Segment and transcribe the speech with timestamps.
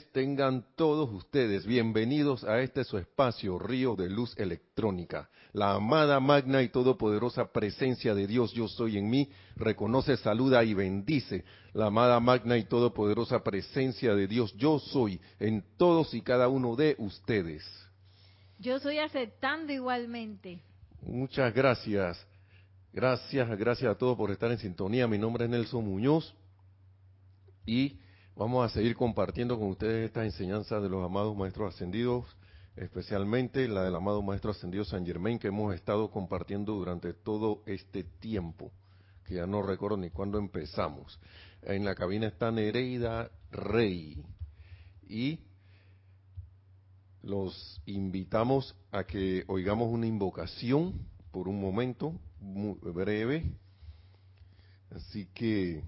[0.00, 5.28] Tengan todos ustedes bienvenidos a este su espacio, Río de Luz Electrónica.
[5.52, 10.72] La amada, magna y todopoderosa presencia de Dios, yo soy en mí, reconoce, saluda y
[10.72, 11.44] bendice.
[11.74, 16.74] La amada, magna y todopoderosa presencia de Dios, yo soy en todos y cada uno
[16.74, 17.62] de ustedes.
[18.58, 20.62] Yo soy aceptando igualmente.
[21.02, 22.26] Muchas gracias.
[22.94, 25.06] Gracias, gracias a todos por estar en sintonía.
[25.06, 26.34] Mi nombre es Nelson Muñoz
[27.66, 27.98] y
[28.34, 32.24] Vamos a seguir compartiendo con ustedes esta enseñanza de los amados maestros ascendidos,
[32.76, 38.04] especialmente la del amado maestro ascendido San Germain que hemos estado compartiendo durante todo este
[38.04, 38.72] tiempo,
[39.26, 41.20] que ya no recuerdo ni cuándo empezamos.
[41.60, 44.24] En la cabina está Nereida Rey
[45.06, 45.40] y
[47.22, 53.44] los invitamos a que oigamos una invocación por un momento muy breve.
[54.90, 55.84] Así que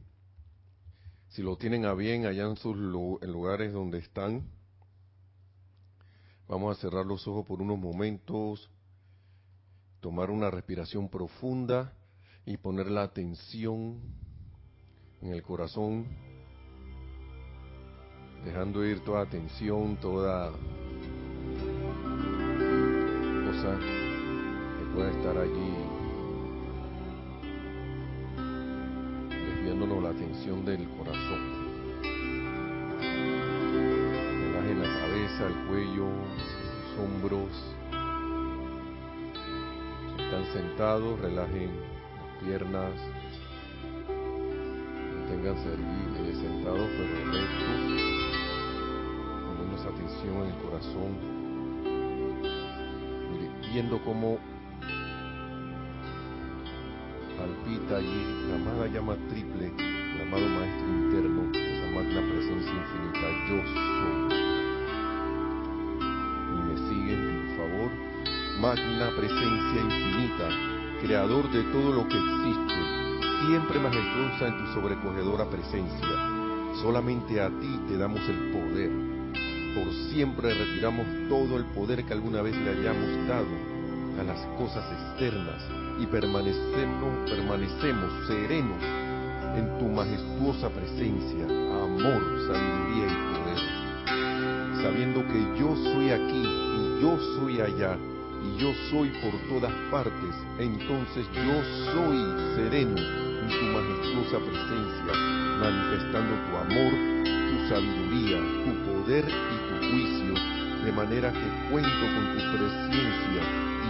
[1.35, 4.45] si lo tienen a bien allá en sus lugares donde están,
[6.47, 8.71] vamos a cerrar los ojos por unos momentos,
[9.99, 11.93] tomar una respiración profunda
[12.47, 14.01] y poner la atención
[15.23, 16.07] en el corazón,
[18.45, 20.53] dejando ir toda atención, toda
[23.45, 23.79] cosa
[24.79, 26.05] que pueda estar allí
[30.05, 31.24] la atención del corazón.
[36.03, 37.51] Hombros.
[40.19, 41.71] Están sentados, relajen
[42.17, 42.93] las piernas.
[45.21, 47.81] Manténganse eh, sentados pero rectos.
[49.47, 51.35] Ponemos atención en el corazón.
[53.73, 54.39] Viendo cómo
[57.37, 63.57] palpita allí la amada llama triple, el amado Maestro interno, esa magna presencia infinita, yo
[63.75, 64.54] soy.
[68.65, 70.49] Magna presencia infinita,
[71.03, 72.75] creador de todo lo que existe,
[73.47, 76.17] siempre majestuosa en tu sobrecogedora presencia.
[76.81, 78.91] Solamente a ti te damos el poder.
[79.75, 83.55] Por siempre retiramos todo el poder que alguna vez le hayamos dado
[84.19, 85.63] a las cosas externas
[86.01, 88.83] y permanecemos, permanecemos serenos
[89.59, 97.19] en tu majestuosa presencia, amor, sabiduría y poder, sabiendo que yo soy aquí y yo
[97.37, 97.99] soy allá
[98.59, 102.19] yo soy por todas partes, entonces yo soy
[102.55, 105.13] sereno en tu majestuosa presencia,
[105.61, 106.93] manifestando tu amor,
[107.25, 110.35] tu sabiduría, tu poder y tu juicio,
[110.85, 113.43] de manera que cuento con tu presencia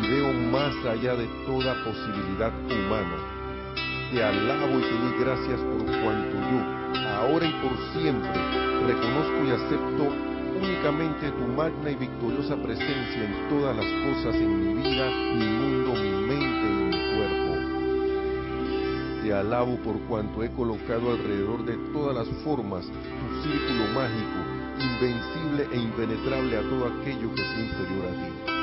[0.03, 3.17] y veo más allá de toda posibilidad humana.
[4.13, 8.41] Te alabo y te doy gracias por cuanto yo, ahora y por siempre,
[8.87, 10.34] reconozco y acepto
[10.65, 15.95] únicamente tu magna y victoriosa presencia en todas las cosas en mi vida, mi mundo,
[15.95, 17.53] mi mente y mi cuerpo.
[19.23, 24.39] Te alabo por cuanto he colocado alrededor de todas las formas tu círculo mágico,
[24.81, 28.55] invencible e impenetrable a todo aquello que sea inferior a ti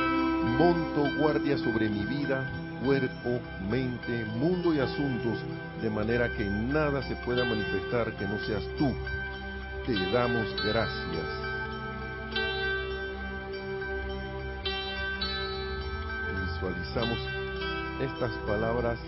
[0.57, 2.49] monto guardia sobre mi vida,
[2.83, 3.39] cuerpo,
[3.69, 5.39] mente, mundo y asuntos,
[5.81, 8.91] de manera que nada se pueda manifestar que no seas tú.
[9.85, 11.50] Te damos gracias.
[16.93, 17.25] Visualizamos
[18.01, 18.99] estas palabras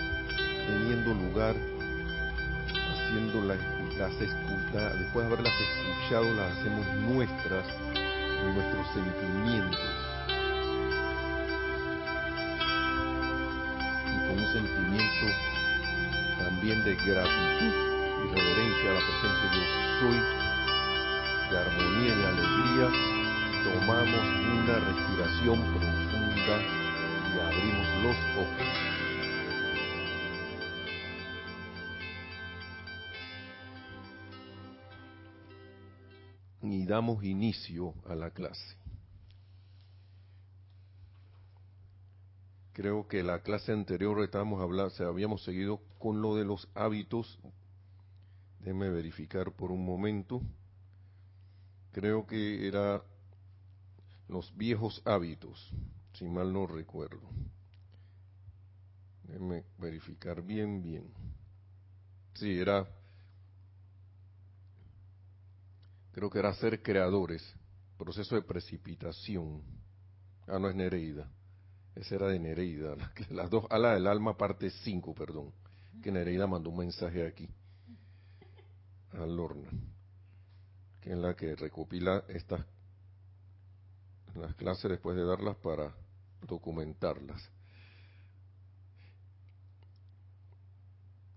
[0.67, 1.53] teniendo lugar,
[2.94, 3.59] haciendo las
[4.21, 7.66] escuchas, después de haberlas escuchado, las hacemos nuestras
[7.97, 9.79] en nuestros sentimientos.
[14.53, 15.25] Sentimiento
[16.37, 17.73] también de gratitud
[18.22, 20.19] y reverencia a la presencia de Dios soy,
[21.49, 22.87] de armonía y de alegría,
[23.63, 26.79] tomamos una respiración profunda.
[26.79, 26.83] y
[27.55, 28.67] abrimos los ojos.
[36.61, 38.78] Y damos inicio a la clase.
[42.73, 47.40] Creo que la clase anterior estábamos hablando, se habíamos seguido con lo de los hábitos.
[48.59, 50.41] Déjenme verificar por un momento.
[51.91, 53.03] Creo que era
[54.28, 55.72] los viejos hábitos,
[56.13, 57.21] si mal no recuerdo.
[59.23, 61.11] Déjenme verificar bien, bien.
[62.35, 62.87] Sí, era.
[66.11, 67.43] Creo que era ser creadores,
[67.97, 69.63] proceso de precipitación.
[70.47, 71.29] Ah, no es Nereida.
[71.95, 72.95] Esa era de Nereida,
[73.29, 75.51] las dos alas del alma, parte 5, perdón.
[76.01, 77.47] Que Nereida mandó un mensaje aquí,
[79.13, 79.69] al Lorna.
[81.01, 82.65] que es la que recopila estas
[84.35, 85.93] las clases después de darlas para
[86.47, 87.49] documentarlas.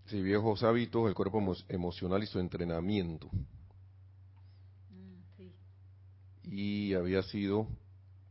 [0.07, 3.29] Si viejos hábitos, el cuerpo emocional y su entrenamiento.
[4.91, 5.49] Mm,
[6.45, 7.67] y había sido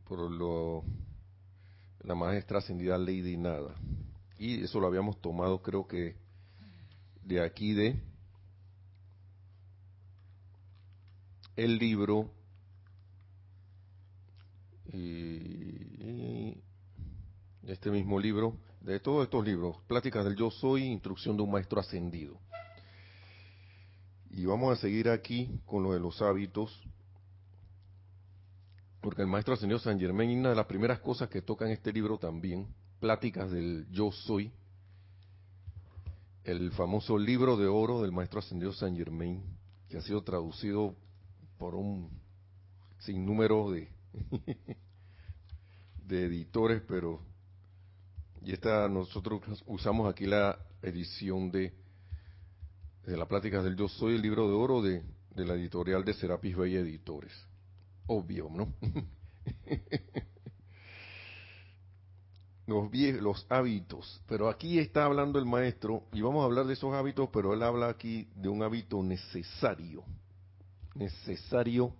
[0.04, 0.84] por lo
[2.00, 3.74] la maestra ascendida Lady Nada.
[4.38, 6.16] Y eso lo habíamos tomado creo que
[7.24, 8.00] de aquí de
[11.56, 12.30] el libro
[14.92, 16.35] y
[17.66, 21.80] este mismo libro, de todos estos libros, Pláticas del Yo Soy, Instrucción de un Maestro
[21.80, 22.38] Ascendido.
[24.30, 26.80] Y vamos a seguir aquí con lo de los hábitos,
[29.00, 31.92] porque el Maestro Ascendido San Germain, una de las primeras cosas que toca en este
[31.92, 32.68] libro también,
[33.00, 34.52] Pláticas del Yo Soy,
[36.44, 39.42] el famoso libro de oro del Maestro Ascendido San Germain,
[39.88, 40.94] que ha sido traducido
[41.58, 42.10] por un
[42.98, 43.88] sinnúmero de,
[46.06, 47.20] de editores, pero
[48.46, 51.74] y esta nosotros usamos aquí la edición de,
[53.04, 55.02] de la plática del Yo Soy, el libro de oro de,
[55.34, 57.32] de la editorial de Serapis Bay Editores.
[58.06, 58.72] Obvio, ¿no?
[62.68, 62.88] los,
[63.20, 67.28] los hábitos, pero aquí está hablando el maestro, y vamos a hablar de esos hábitos,
[67.32, 70.04] pero él habla aquí de un hábito necesario,
[70.94, 71.92] necesario,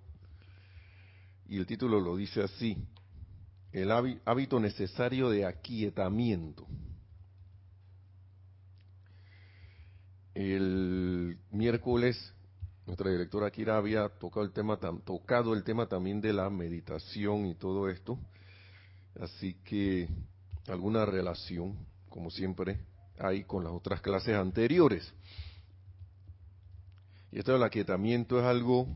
[1.49, 2.79] y el título lo dice así,
[3.73, 6.67] el hábito necesario de aquietamiento.
[10.35, 12.35] El miércoles
[12.87, 17.57] nuestra directora Kira había tocado el tema tocado el tema también de la meditación y
[17.57, 18.17] todo esto,
[19.21, 20.09] así que
[20.69, 21.77] alguna relación,
[22.09, 22.79] como siempre,
[23.19, 25.13] hay con las otras clases anteriores.
[27.33, 28.87] Y esto del aquietamiento es algo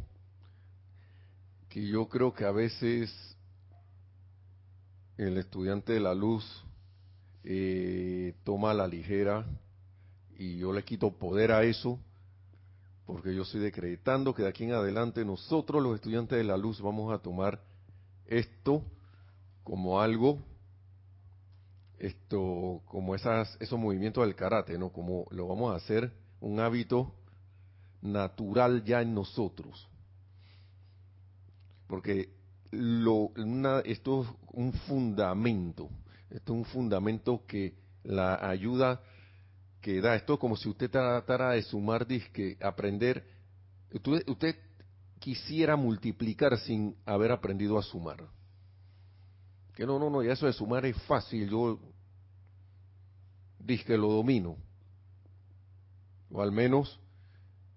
[1.68, 3.29] que yo creo que a veces
[5.26, 6.64] el estudiante de la luz
[7.44, 9.46] eh, toma la ligera
[10.38, 11.98] y yo le quito poder a eso
[13.04, 16.80] porque yo estoy decretando que de aquí en adelante nosotros los estudiantes de la luz
[16.80, 17.60] vamos a tomar
[18.26, 18.82] esto
[19.62, 20.38] como algo
[21.98, 27.12] esto como esas esos movimientos del karate no como lo vamos a hacer un hábito
[28.02, 29.88] natural ya en nosotros.
[31.86, 32.30] Porque
[32.70, 33.32] lo,
[33.84, 35.88] esto es un fundamento,
[36.30, 37.74] esto es un fundamento que
[38.04, 39.00] la ayuda
[39.80, 43.24] que da, esto es como si usted tratara de sumar, que aprender,
[43.92, 44.56] usted, usted
[45.18, 48.28] quisiera multiplicar sin haber aprendido a sumar.
[49.74, 51.80] Que no, no, no, ya eso de sumar es fácil, yo
[53.58, 54.56] dije que lo domino.
[56.30, 57.00] O al menos,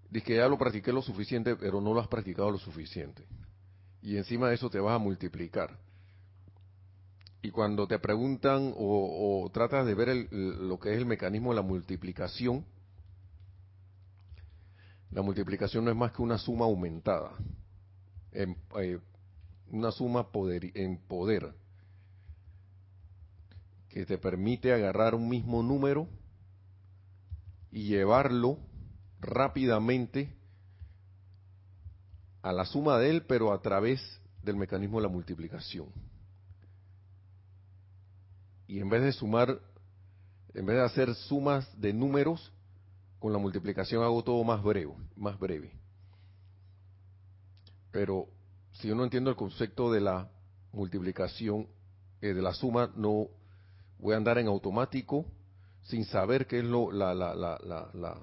[0.10, 3.25] dije que ya lo practiqué lo suficiente, pero no lo has practicado lo suficiente
[4.03, 5.79] y encima de eso te vas a multiplicar.
[7.41, 11.61] Y cuando te preguntan o, tratas de ver lo que es el mecanismo de la
[11.61, 12.66] multiplicación,
[15.11, 17.31] la multiplicación no es más que una suma aumentada,
[18.31, 18.99] en, eh,
[19.69, 21.54] una suma poder, en poder,
[23.89, 26.07] que te permite agarrar un mismo número
[27.71, 28.57] y llevarlo
[29.19, 30.33] rápidamente
[32.44, 34.02] a la suma de él, pero a través
[34.44, 35.88] del mecanismo de la multiplicación.
[38.68, 39.59] Y en vez de sumar,
[40.54, 42.52] en vez de hacer sumas de números,
[43.19, 45.71] con la multiplicación hago todo más breve, más breve.
[47.92, 48.28] Pero
[48.73, 50.30] si yo no entiendo el concepto de la
[50.73, 51.68] multiplicación,
[52.21, 53.28] eh, de la suma, no
[54.00, 55.26] voy a andar en automático
[55.83, 57.57] sin saber qué es lo, la, la, la,
[57.94, 58.18] la,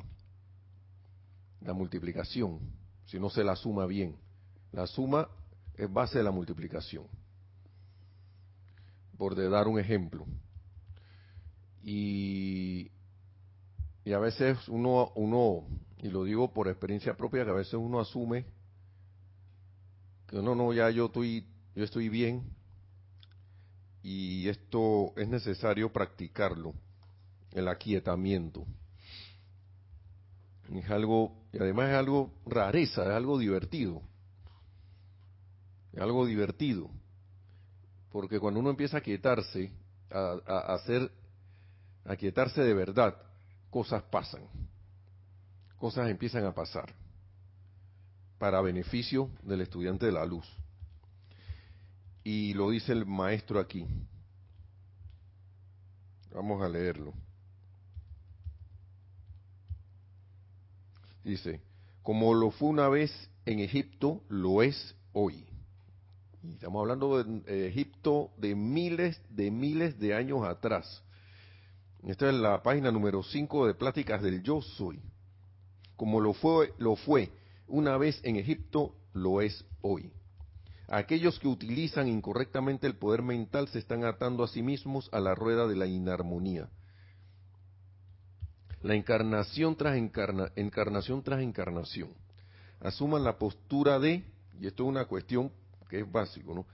[1.63, 2.80] la multiplicación
[3.11, 4.15] si no se la suma bien.
[4.71, 5.29] La suma
[5.75, 7.07] es base de la multiplicación.
[9.19, 10.27] Por de dar un ejemplo.
[11.83, 12.93] Y,
[14.05, 15.67] y a veces uno, uno,
[15.99, 18.47] y lo digo por experiencia propia, que a veces uno asume
[20.29, 22.45] que no, no, ya yo estoy, yo estoy bien
[24.05, 26.73] y esto es necesario practicarlo,
[27.51, 28.65] el aquietamiento.
[30.73, 34.03] Es algo, y además es algo rareza, es algo divertido.
[35.93, 36.89] Es algo divertido.
[38.13, 39.73] Porque cuando uno empieza a quietarse,
[40.11, 41.11] a, hacer,
[42.05, 43.17] a quietarse de verdad,
[43.69, 44.43] cosas pasan.
[45.77, 46.95] Cosas empiezan a pasar.
[48.39, 50.47] Para beneficio del estudiante de la luz.
[52.23, 53.87] Y lo dice el maestro aquí.
[56.33, 57.13] Vamos a leerlo.
[61.25, 61.61] Dice,
[62.03, 63.13] como lo fue una vez
[63.45, 65.47] en Egipto lo es hoy.
[66.43, 71.03] Y estamos hablando de eh, Egipto de miles de miles de años atrás.
[72.03, 75.01] Esta es la página número 5 de Pláticas del Yo Soy.
[75.97, 77.31] Como lo fue, lo fue
[77.69, 80.11] una vez en Egipto, lo es hoy.
[80.89, 85.35] Aquellos que utilizan incorrectamente el poder mental se están atando a sí mismos a la
[85.35, 86.71] rueda de la inarmonía.
[88.83, 92.11] La encarnación tras encarnación tras encarnación.
[92.81, 94.25] Asuman la postura de,
[94.59, 95.53] y esto es una cuestión
[95.89, 96.67] que es básico, ¿no?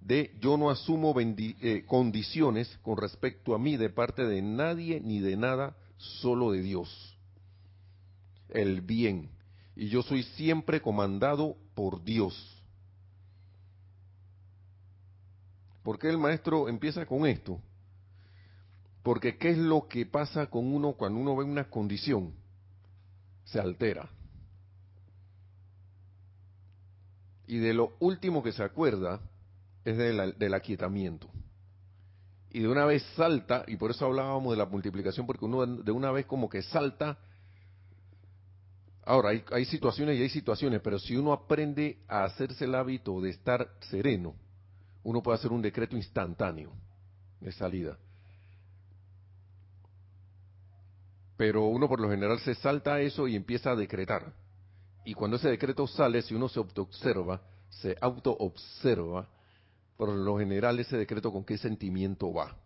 [0.00, 5.20] De yo no asumo eh, condiciones con respecto a mí de parte de nadie ni
[5.20, 7.16] de nada, solo de Dios.
[8.50, 9.30] El bien.
[9.74, 12.54] Y yo soy siempre comandado por Dios
[15.84, 17.60] ¿Por qué el maestro empieza con esto?
[19.04, 22.32] Porque ¿qué es lo que pasa con uno cuando uno ve una condición?
[23.44, 24.08] Se altera.
[27.46, 29.20] Y de lo último que se acuerda
[29.84, 31.28] es del aquietamiento.
[32.48, 35.92] Y de una vez salta, y por eso hablábamos de la multiplicación, porque uno de
[35.92, 37.18] una vez como que salta.
[39.04, 43.20] Ahora, hay, hay situaciones y hay situaciones, pero si uno aprende a hacerse el hábito
[43.20, 44.34] de estar sereno,
[45.02, 46.72] uno puede hacer un decreto instantáneo
[47.40, 47.98] de salida.
[51.36, 54.32] Pero uno por lo general se salta a eso y empieza a decretar.
[55.04, 59.28] Y cuando ese decreto sale, si uno se autoobserva, se autoobserva,
[59.96, 62.56] por lo general ese decreto con qué sentimiento va.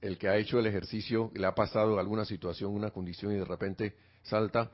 [0.00, 3.44] El que ha hecho el ejercicio, le ha pasado alguna situación, una condición y de
[3.44, 4.70] repente salta,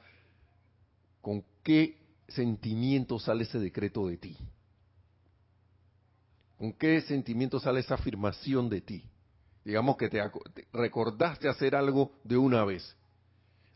[1.21, 1.99] ¿con qué
[2.29, 4.37] sentimiento sale ese decreto de ti?
[6.59, 9.12] ¿Con qué sentimiento sale esa afirmación de ti?
[9.65, 10.21] Digamos que te,
[10.73, 12.97] recordaste hacer algo de una vez,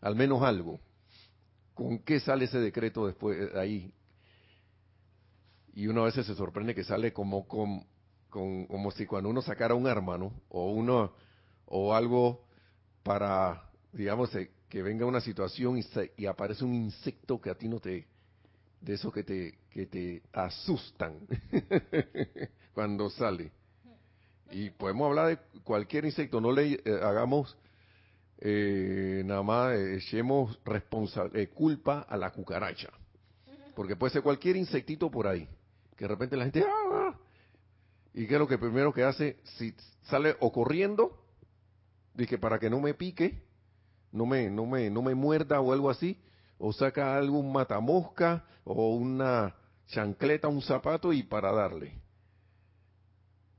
[0.00, 0.80] al menos algo.
[1.74, 3.92] ¿Con qué sale ese decreto después de ahí?
[5.74, 7.86] Y uno a veces se sorprende que sale como con,
[8.30, 10.32] como si cuando uno sacara un arma, ¿no?
[10.48, 11.12] O uno
[11.66, 12.46] o algo
[13.02, 15.84] para, digamos, eh, que venga una situación y,
[16.16, 18.06] y aparece un insecto que a ti no te,
[18.80, 21.20] de eso que te, que te asustan
[22.74, 23.52] cuando sale.
[24.50, 27.56] Y podemos hablar de cualquier insecto, no le eh, hagamos
[28.38, 30.58] eh, nada más, eh, echemos
[31.54, 32.90] culpa a la cucaracha.
[33.74, 35.48] Porque puede ser cualquier insectito por ahí,
[35.96, 36.64] que de repente la gente...
[36.64, 37.14] ¡Ah!
[38.14, 39.74] Y que es lo que primero que hace, si
[40.04, 41.22] sale o corriendo,
[42.14, 43.42] dije para que no me pique,
[44.10, 46.18] no me, no me, no me muerda o algo así,
[46.56, 49.54] o saca algún matamosca o una
[49.88, 52.00] chancleta, un zapato y para darle.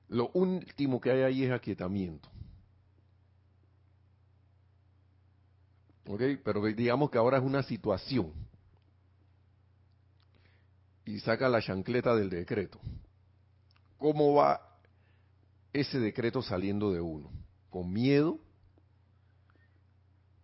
[0.10, 2.30] Lo último que hay ahí es aquietamiento.
[6.08, 6.22] ¿Ok?
[6.44, 8.32] Pero digamos que ahora es una situación.
[11.06, 12.80] Y saca la chancleta del decreto.
[13.98, 14.62] ¿Cómo va
[15.74, 17.32] ese decreto saliendo de uno?
[17.70, 18.40] ¿Con miedo?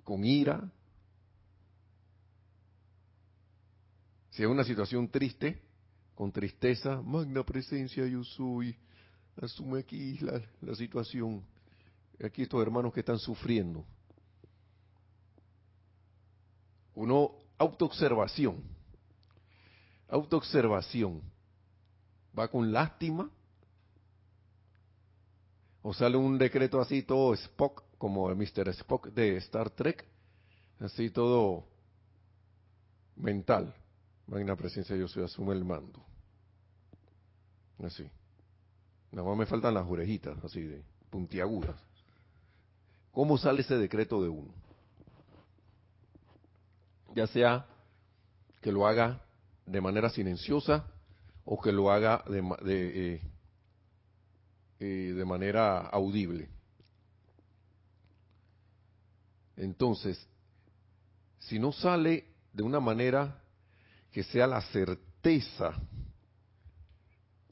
[0.03, 0.70] ¿Con ira?
[4.32, 5.62] Si es una situación triste,
[6.15, 8.75] con tristeza, magna presencia yo soy,
[9.42, 10.42] asume aquí la,
[10.75, 11.44] situación.
[12.24, 13.84] Aquí estos hermanos que están sufriendo.
[16.96, 18.63] Uno, autoobservación.
[20.08, 21.22] Autoobservación.
[22.38, 23.30] Va con lástima.
[25.82, 28.70] O sale un decreto así todo Spock, como el Mr.
[28.70, 30.06] Spock de Star Trek.
[30.80, 31.68] Así todo
[33.16, 33.74] mental.
[34.28, 36.04] Magna presencia yo soy, asume el mando.
[37.80, 38.10] Así.
[39.13, 41.79] Nada más me faltan las orejitas, así de puntiagudas.
[43.12, 44.51] ¿Cómo sale ese decreto de uno?
[47.13, 47.67] Ya sea
[48.60, 49.22] que lo haga
[49.67, 50.88] de manera silenciosa
[51.46, 53.22] o que lo haga de, eh,
[54.79, 56.50] eh, de manera audible.
[59.55, 60.27] Entonces,
[61.38, 63.43] si no sale de una manera
[64.12, 65.75] que sea la certeza,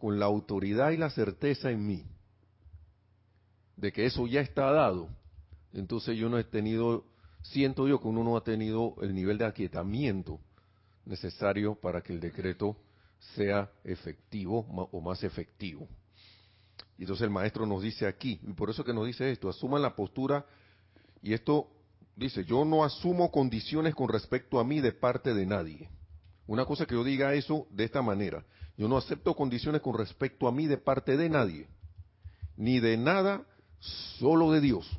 [0.02, 2.04] con la autoridad y la certeza en mí,
[3.78, 5.08] de que eso ya está dado,
[5.74, 7.06] entonces yo no he tenido,
[7.44, 10.40] siento yo que uno no ha tenido el nivel de aquietamiento
[11.06, 12.76] necesario para que el decreto
[13.36, 15.88] sea efectivo o más efectivo.
[16.98, 19.84] Y entonces el maestro nos dice aquí, y por eso que nos dice esto, asuman
[19.84, 20.46] la postura,
[21.22, 21.68] y esto
[22.16, 25.90] dice, yo no asumo condiciones con respecto a mí de parte de nadie.
[26.48, 28.44] Una cosa que yo diga eso de esta manera.
[28.78, 31.68] Yo no acepto condiciones con respecto a mí de parte de nadie,
[32.58, 33.46] ni de nada,
[33.80, 34.90] solo de Dios.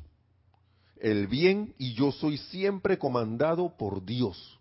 [0.97, 4.59] El bien y yo soy siempre comandado por Dios.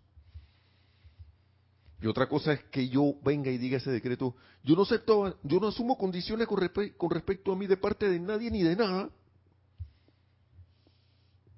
[2.01, 5.61] Y otra cosa es que yo venga y diga ese decreto, yo no acepto, yo
[5.61, 6.59] no asumo condiciones con,
[6.97, 9.09] con respecto a mí de parte de nadie ni de nada.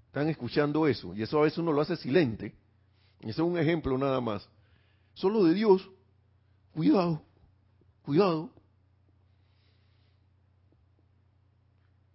[0.06, 2.54] Están escuchando eso, y eso a veces uno lo hace silente.
[3.20, 4.46] Ese es un ejemplo nada más.
[5.14, 5.90] Solo de Dios,
[6.72, 7.22] cuidado,
[8.04, 8.50] cuidado.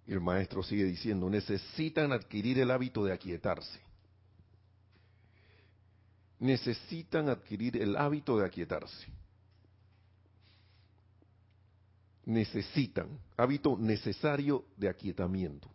[0.07, 3.79] Y el maestro sigue diciendo, necesitan adquirir el hábito de aquietarse
[6.39, 9.07] necesitan adquirir el hábito de aquietarse.
[12.25, 15.69] Necesitan, hábito necesario de aquietamiento.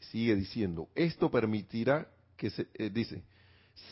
[0.00, 3.22] Sigue diciendo, esto permitirá que se, eh, dice,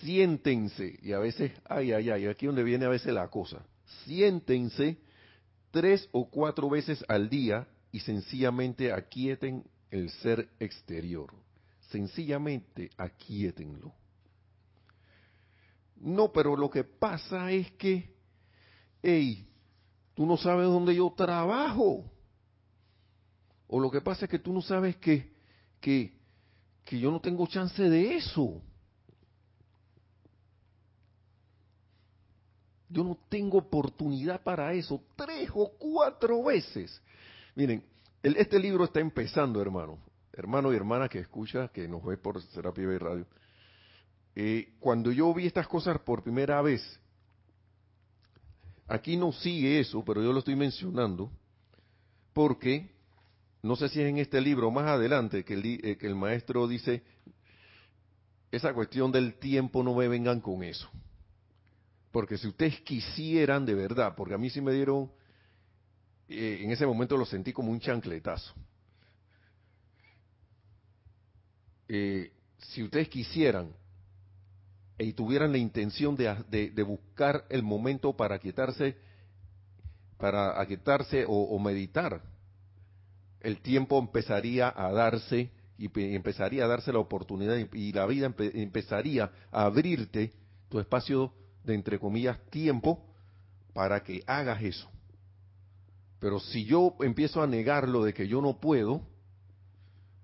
[0.00, 3.66] siéntense, y a veces, ay, ay, ay, aquí donde viene a veces la cosa,
[4.04, 4.96] siéntense
[5.70, 11.34] tres o cuatro veces al día y sencillamente aquieten el ser exterior.
[11.90, 13.92] Sencillamente aquíétenlo.
[15.96, 18.14] No, pero lo que pasa es que,
[19.02, 19.46] hey,
[20.14, 22.10] tú no sabes dónde yo trabajo.
[23.66, 25.32] O lo que pasa es que tú no sabes que,
[25.80, 26.15] que,
[26.86, 28.62] que yo no tengo chance de eso.
[32.88, 37.02] Yo no tengo oportunidad para eso tres o cuatro veces.
[37.56, 37.84] Miren,
[38.22, 39.98] este libro está empezando, hermano.
[40.32, 43.26] Hermano y hermana que escucha, que nos ve por Serapia y Radio.
[44.36, 47.00] Eh, cuando yo vi estas cosas por primera vez,
[48.86, 51.32] aquí no sigue eso, pero yo lo estoy mencionando,
[52.32, 52.95] porque
[53.66, 56.66] no sé si es en este libro más adelante que el, eh, que el maestro
[56.66, 57.02] dice,
[58.50, 60.88] esa cuestión del tiempo no me vengan con eso.
[62.12, 65.10] Porque si ustedes quisieran de verdad, porque a mí sí me dieron
[66.28, 68.54] eh, en ese momento lo sentí como un chancletazo.
[71.88, 73.72] Eh, si ustedes quisieran
[74.98, 78.96] y tuvieran la intención de, buscar el momento para aquietarse,
[80.16, 82.22] para aquietarse o, meditar,
[83.46, 89.30] el tiempo empezaría a darse y empezaría a darse la oportunidad y, la vida empezaría
[89.52, 90.32] a abrirte
[90.68, 91.32] tu espacio
[91.62, 93.06] de entre comillas tiempo
[93.72, 94.90] para que hagas eso.
[96.18, 99.02] Pero si yo empiezo a negarlo de que yo no puedo,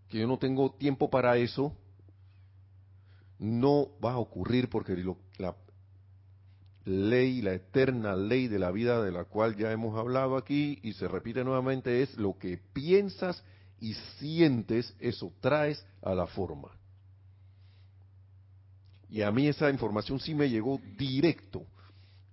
[0.08, 1.76] que yo no tengo tiempo para eso,
[3.38, 4.96] no va a ocurrir porque
[5.38, 5.54] la
[6.84, 10.92] ley, la eterna ley de la vida de la cual ya hemos hablado aquí y
[10.94, 13.44] se repite nuevamente es lo que piensas
[13.80, 16.70] y sientes, eso traes a la forma.
[19.08, 21.66] Y a mí esa información sí me llegó directo.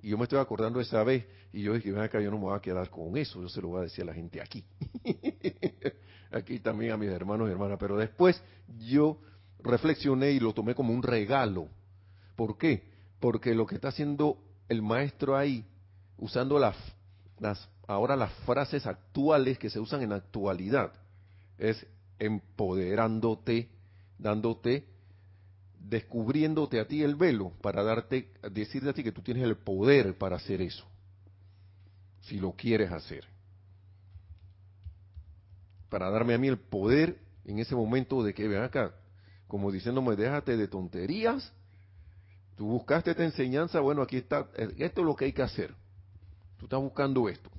[0.01, 2.43] Y yo me estoy acordando esa vez y yo dije, ven acá, yo no me
[2.43, 4.63] voy a quedar con eso, yo se lo voy a decir a la gente aquí.
[6.31, 7.77] aquí también a mis hermanos y hermanas.
[7.79, 8.41] Pero después
[8.77, 9.19] yo
[9.59, 11.67] reflexioné y lo tomé como un regalo.
[12.35, 12.83] ¿Por qué?
[13.19, 15.65] Porque lo que está haciendo el maestro ahí,
[16.17, 16.75] usando las,
[17.39, 20.93] las ahora las frases actuales que se usan en actualidad,
[21.57, 21.85] es
[22.19, 23.69] empoderándote,
[24.17, 24.85] dándote
[25.79, 30.17] descubriéndote a ti el velo para darte, decirte a ti que tú tienes el poder
[30.17, 30.85] para hacer eso,
[32.21, 33.25] si lo quieres hacer.
[35.89, 38.93] Para darme a mí el poder en ese momento de que, ven acá,
[39.47, 41.51] como diciéndome, déjate de tonterías,
[42.59, 45.73] tú buscaste esta enseñanza, bueno, aquí está, esto es lo que hay que hacer.
[46.57, 47.49] Tú estás buscando esto.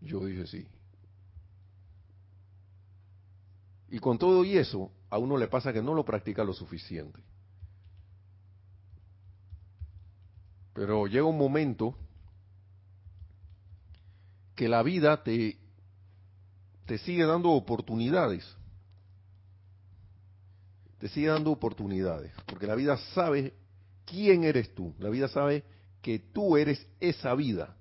[0.00, 0.66] Yo dije, sí,
[3.90, 7.20] Y con todo y eso, a uno le pasa que no lo practica lo suficiente.
[10.72, 11.94] Pero llega un momento
[14.54, 15.58] que la vida te,
[16.86, 18.56] te sigue dando oportunidades.
[21.00, 22.32] Te sigue dando oportunidades.
[22.46, 23.54] Porque la vida sabe
[24.04, 24.94] quién eres tú.
[24.98, 25.64] La vida sabe
[26.02, 27.74] que tú eres esa vida.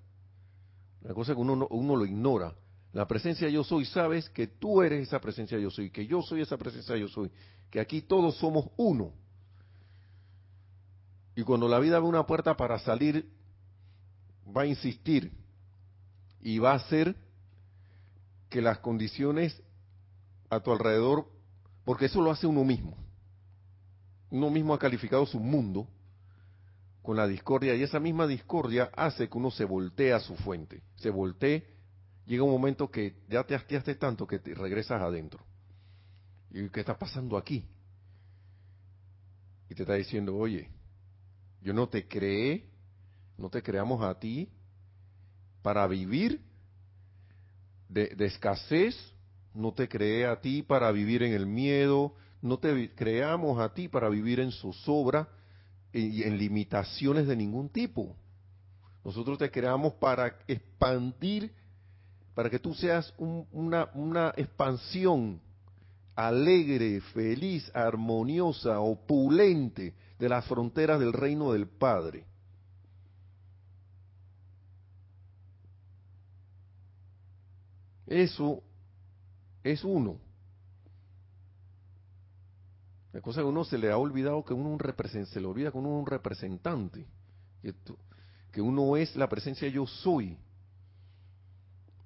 [1.02, 2.56] La cosa que uno, uno lo ignora.
[2.94, 6.42] La presencia yo soy, sabes que tú eres esa presencia yo soy, que yo soy
[6.42, 7.30] esa presencia yo soy,
[7.70, 9.14] que aquí todos somos uno.
[11.36, 13.30] Y cuando la vida ve una puerta para salir,
[14.56, 15.32] va a insistir
[16.42, 17.16] y va a hacer
[18.50, 19.62] que las condiciones
[20.50, 21.28] a tu alrededor,
[21.86, 22.98] porque eso lo hace uno mismo.
[24.32, 25.88] Uno mismo ha calificado su mundo
[27.02, 30.84] con la discordia y esa misma discordia hace que uno se voltee a su fuente,
[30.96, 31.80] se voltee
[32.30, 35.44] llega un momento que ya te hastiaste tanto que te regresas adentro.
[36.52, 37.66] ¿Y qué está pasando aquí?
[39.68, 40.70] Y te está diciendo, oye,
[41.62, 42.70] yo no te creé,
[43.36, 44.48] no te creamos a ti
[45.64, 46.40] para vivir
[47.88, 48.96] de, escasez,
[49.56, 53.88] no te creé a ti para vivir en el miedo, no te creamos a ti
[53.88, 55.28] para vivir en zozobra
[55.92, 58.16] y en limitaciones de ningún tipo.
[59.04, 61.52] Nosotros te creamos para expandir,
[62.34, 65.42] para que tú seas una, una expansión
[66.16, 72.26] alegre, feliz, armoniosa, opulente de las fronteras del reino del Padre.
[78.06, 78.62] Eso
[79.64, 80.20] es uno.
[83.20, 84.80] La cosa que uno se le ha olvidado que uno un
[85.26, 87.06] se le olvida que uno es un representante,
[87.62, 87.76] que,
[88.50, 90.38] que uno es la presencia yo soy.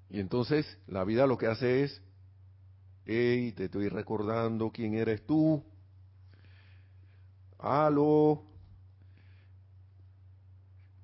[0.09, 2.01] Y entonces la vida lo que hace es,
[3.05, 5.63] hey, te estoy recordando quién eres tú.
[7.59, 8.41] Aló.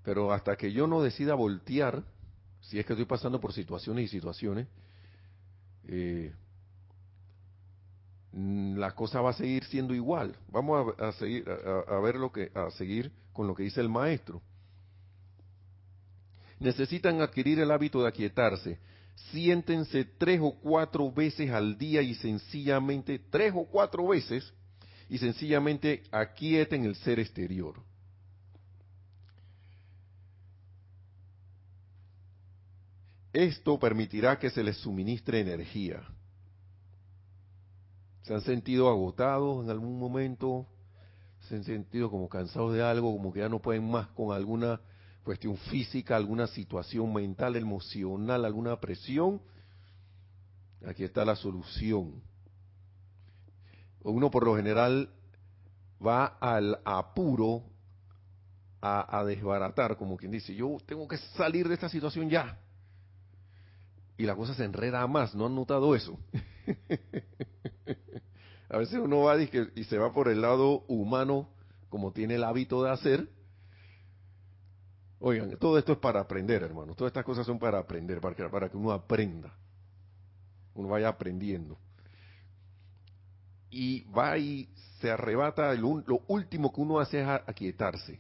[0.02, 2.04] Pero hasta que yo no decida voltear,
[2.62, 4.67] si es que estoy pasando por situaciones y situaciones,
[5.88, 6.34] eh,
[8.32, 10.36] la cosa va a seguir siendo igual.
[10.50, 14.42] Vamos a, seguir a, ver lo que a seguir con lo que dice el maestro.
[16.60, 18.80] Necesitan adquirir el hábito de aquietarse.
[19.32, 24.54] Siéntense tres o cuatro veces al día y sencillamente tres o cuatro veces
[25.10, 27.82] y sencillamente aquieten el ser exterior.
[33.34, 36.02] Esto permitirá que se les suministre energía.
[38.30, 40.68] ¿Se han sentido agotados en algún momento?
[41.48, 44.80] ¿Se han sentido como cansados de algo, como que ya no pueden más con alguna
[45.24, 49.42] cuestión física, alguna situación mental, emocional, alguna presión?
[50.86, 52.22] Aquí está la solución.
[54.04, 55.10] Uno por lo general
[56.00, 57.63] va al apuro
[58.80, 62.60] a, desbaratar, como quien dice, yo tengo que salir de esta situación ya
[64.20, 66.20] y la cosa se enreda más, ¿no han notado eso?
[68.69, 71.49] a veces uno va y, se va por el lado humano,
[71.89, 73.29] como tiene el hábito de hacer.
[75.19, 76.95] Oigan, todo esto es para aprender, hermanos.
[76.95, 79.53] Todas estas cosas son para aprender, para que, para que uno aprenda.
[80.75, 81.77] Uno vaya aprendiendo.
[83.71, 84.69] Y va y
[85.01, 88.19] se arrebata, lo último que uno hace es aquietarse.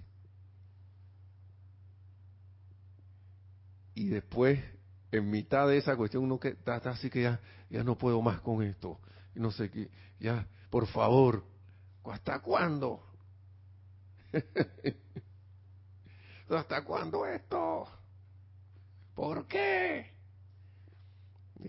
[3.93, 4.59] Y después
[5.11, 8.41] en mitad de esa cuestión uno que está, así que ya, ya no puedo más
[8.41, 8.99] con esto.
[9.39, 11.45] No sé qué, ya, por favor,
[12.03, 13.01] ¿hasta cuándo?
[16.49, 17.87] ¿Hasta cuándo esto?
[19.15, 20.11] ¿Por qué?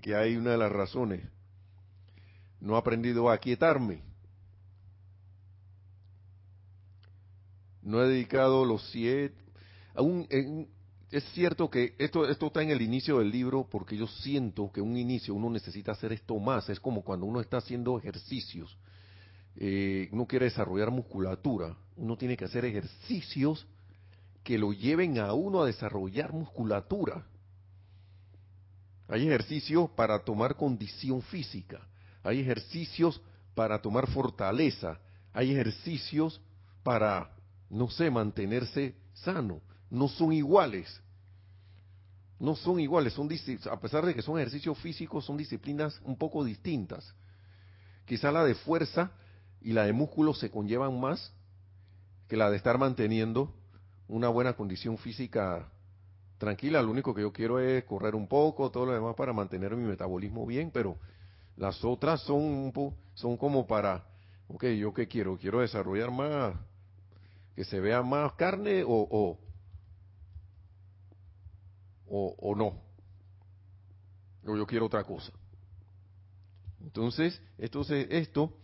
[0.02, 1.24] Que hay una de las razones.
[2.59, 4.02] No he aprendido a quietarme.
[7.83, 9.40] No he dedicado los siete,
[9.94, 10.68] aún en,
[11.10, 14.80] es cierto que esto, esto está en el inicio del libro porque yo siento que
[14.80, 16.68] un inicio uno necesita hacer esto más.
[16.68, 18.76] Es como cuando uno está haciendo ejercicios.
[19.56, 21.76] Eh, uno quiere desarrollar musculatura.
[21.96, 23.66] Uno tiene que hacer ejercicios
[24.44, 27.26] que lo lleven a uno a desarrollar musculatura.
[29.08, 31.88] Hay ejercicios para tomar condición física.
[32.22, 33.20] Hay ejercicios
[33.56, 35.00] para tomar fortaleza.
[35.32, 36.40] Hay ejercicios
[36.84, 37.34] para,
[37.68, 39.60] no sé, mantenerse sano
[39.90, 41.00] no son iguales.
[42.38, 43.29] No son iguales, son
[43.70, 47.14] a pesar de que son ejercicios físicos, son disciplinas un poco distintas.
[48.07, 49.11] Quizá la de fuerza
[49.61, 51.35] y la de músculo se conllevan más
[52.29, 53.53] que la de estar manteniendo
[54.09, 55.70] una buena condición física
[56.38, 56.81] tranquila.
[56.81, 59.87] Lo único que yo quiero es correr un poco, todo lo demás para mantener mi
[59.87, 60.96] metabolismo bien, pero
[61.57, 64.07] las otras son un son como para,
[64.48, 66.55] ok, yo qué quiero, quiero desarrollar más,
[67.55, 69.38] que se vea más carne o, o,
[72.10, 72.82] no.
[74.44, 75.32] O yo quiero otra cosa.
[76.82, 78.56] Entonces, esto, esto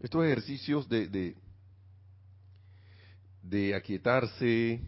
[0.00, 1.36] estos ejercicios de, de,
[3.42, 4.80] de aquietarse,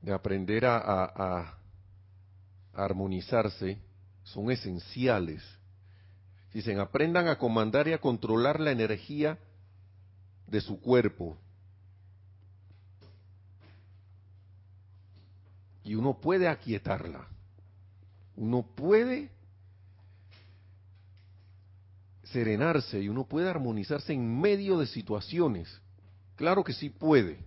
[0.00, 1.58] de aprender a, a, a,
[2.72, 3.78] armonizarse,
[4.22, 5.42] son esenciales.
[6.52, 9.38] Dicen, aprendan a comandar y a controlar la energía
[10.46, 11.36] de su cuerpo,
[15.88, 17.26] y uno puede aquietarla.
[18.36, 19.30] Uno puede
[22.24, 25.80] serenarse y uno puede armonizarse en medio de situaciones.
[26.36, 27.38] Claro que sí puede.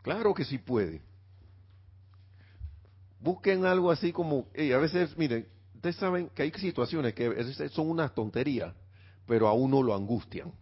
[0.00, 1.02] Claro que sí puede.
[3.20, 8.08] Busquen algo así como, a veces, miren, ustedes saben que hay situaciones que son una
[8.08, 8.74] tontería,
[9.26, 10.54] pero a uno lo angustian.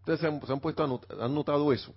[0.00, 1.94] Ustedes se han, puesto, han notado eso.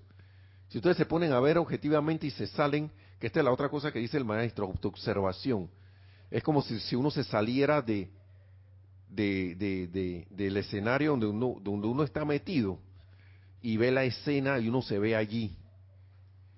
[0.70, 3.70] Si ustedes se ponen a ver objetivamente y se salen Que esta es la otra
[3.70, 5.70] cosa que dice el maestro, autoobservación.
[6.30, 8.10] Es como si, uno se saliera de,
[9.10, 12.80] de, de, del escenario donde uno, donde uno está metido
[13.62, 15.56] y ve la escena y uno se ve allí.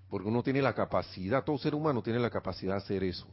[0.09, 3.27] Porque uno tiene la capacidad, todo ser humano tiene la capacidad de hacer eso.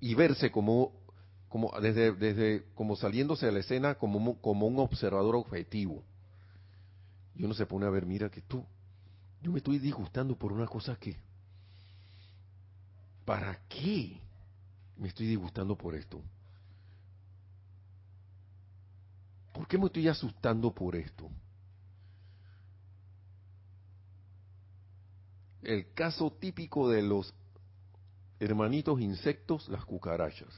[0.00, 0.92] Y verse como,
[1.48, 6.02] como desde, desde como saliéndose de la escena como, como un observador objetivo.
[7.34, 8.64] Y uno se pone a ver, mira que tú,
[9.44, 11.18] yo me estoy disgustando por una cosa que,
[13.26, 14.18] ¿para qué
[14.96, 16.22] me estoy disgustando por esto?
[19.52, 21.28] ¿Por qué me estoy asustando por esto?
[25.62, 27.34] El caso típico de los
[28.40, 30.54] hermanitos insectos, las cucarachas.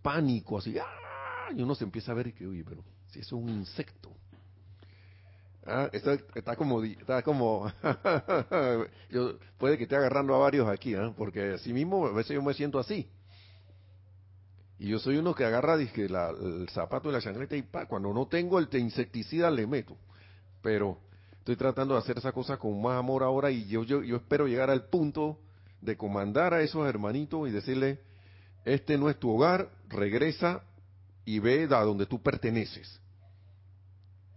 [0.00, 1.52] Pánico, así, ¡ah!
[1.54, 4.17] y uno se empieza a ver que, oye, pero si es un insecto.
[5.70, 7.70] Ah, está, está como, está como,
[9.10, 11.12] yo, puede que esté agarrando a varios aquí, ¿eh?
[11.14, 13.06] porque así mismo a veces yo me siento así.
[14.78, 18.14] Y yo soy uno que agarra dije, el zapato y la chancleta y pa, cuando
[18.14, 19.98] no tengo el insecticida le meto.
[20.62, 20.98] Pero
[21.38, 24.46] estoy tratando de hacer esa cosa con más amor ahora y yo, yo, yo espero
[24.46, 25.38] llegar al punto
[25.82, 28.00] de comandar a esos hermanitos y decirle,
[28.64, 30.62] este no es tu hogar, regresa
[31.26, 33.00] y ve a donde tú perteneces.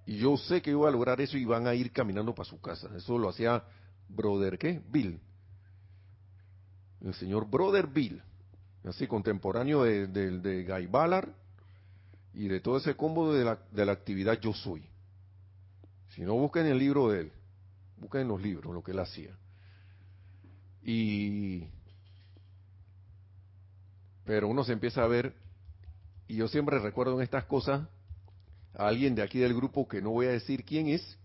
[0.05, 2.59] Y yo sé que iba a lograr eso y van a ir caminando para su
[2.59, 2.89] casa.
[2.95, 3.63] Eso lo hacía
[4.09, 4.81] Brother, ¿qué?
[4.89, 5.19] Bill.
[7.01, 8.21] El señor Brother Bill
[8.89, 11.29] así contemporáneo de, de, Guy Ballard
[12.33, 14.83] y de todo ese combo de la, de la actividad Yo Soy.
[16.09, 17.31] Si no, busquen el libro de él,
[17.97, 19.37] busquen los libros, lo que él hacía.
[20.83, 21.67] Y.
[24.25, 25.35] Pero uno se empieza a ver,
[26.27, 27.87] y yo siempre recuerdo en estas cosas
[28.73, 31.17] a alguien de aquí del grupo que no voy a decir quién es.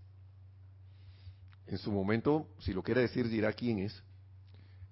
[1.66, 4.02] En su momento, si lo quiere decir, dirá quién es.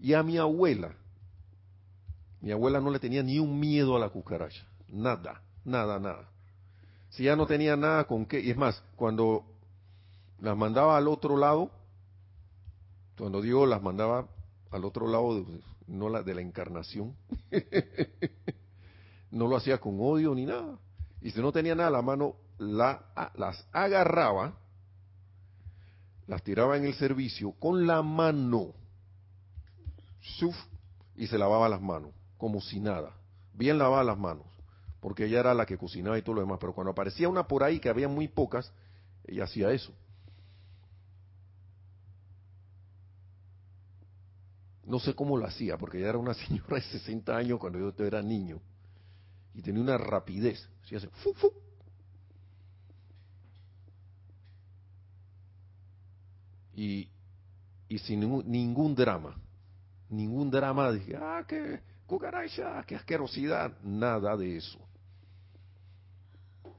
[0.01, 0.95] Y a mi abuela,
[2.41, 4.67] mi abuela no le tenía ni un miedo a la cucaracha.
[4.89, 6.29] Nada, nada, nada.
[7.11, 8.41] Si ya no tenía nada con qué.
[8.41, 9.45] Y es más, cuando
[10.41, 11.71] las mandaba al otro lado,
[13.17, 14.29] cuando digo las mandaba
[14.71, 17.15] al otro lado, de, no la de la encarnación,
[19.31, 20.79] no lo hacía con odio ni nada.
[21.21, 24.59] Y si no tenía nada la mano, la, las agarraba,
[26.27, 28.73] las tiraba en el servicio con la mano,
[31.17, 32.13] y se lavaba las manos
[32.45, 33.13] como si nada,
[33.55, 34.47] bien lavaba las manos,
[35.01, 37.63] porque ella era la que cocinaba y todo lo demás, pero cuando aparecía una por
[37.63, 38.71] ahí, que había muy pocas,
[39.27, 39.93] ella hacía eso.
[44.85, 48.05] No sé cómo lo hacía, porque ella era una señora de 60 años cuando yo
[48.05, 48.61] era niño,
[49.55, 51.51] y tenía una rapidez, así hace, fu, fu.
[56.75, 57.09] Y,
[57.89, 59.37] y sin ningún, ningún drama,
[60.09, 64.79] ningún drama, dije, ah, que cucaracha, qué asquerosidad, nada de eso.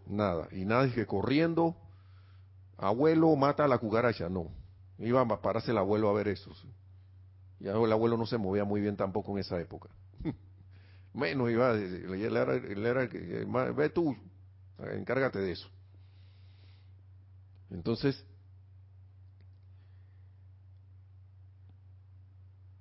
[0.08, 0.47] Nada.
[0.51, 1.75] Y nadie que corriendo,
[2.77, 4.51] abuelo mata a la cucaracha, no.
[4.99, 6.51] Iba a pararse el abuelo a ver eso.
[7.60, 9.89] Y el abuelo no se movía muy bien tampoco en esa época.
[11.13, 13.08] Menos iba, él era, él era,
[13.73, 14.15] ve tú,
[14.79, 15.69] encárgate de eso.
[17.71, 18.23] Entonces,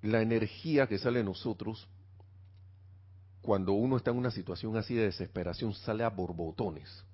[0.04, 1.88] la energía que sale de nosotros
[3.40, 7.04] cuando uno está en una situación así de desesperación, sale a borbotones.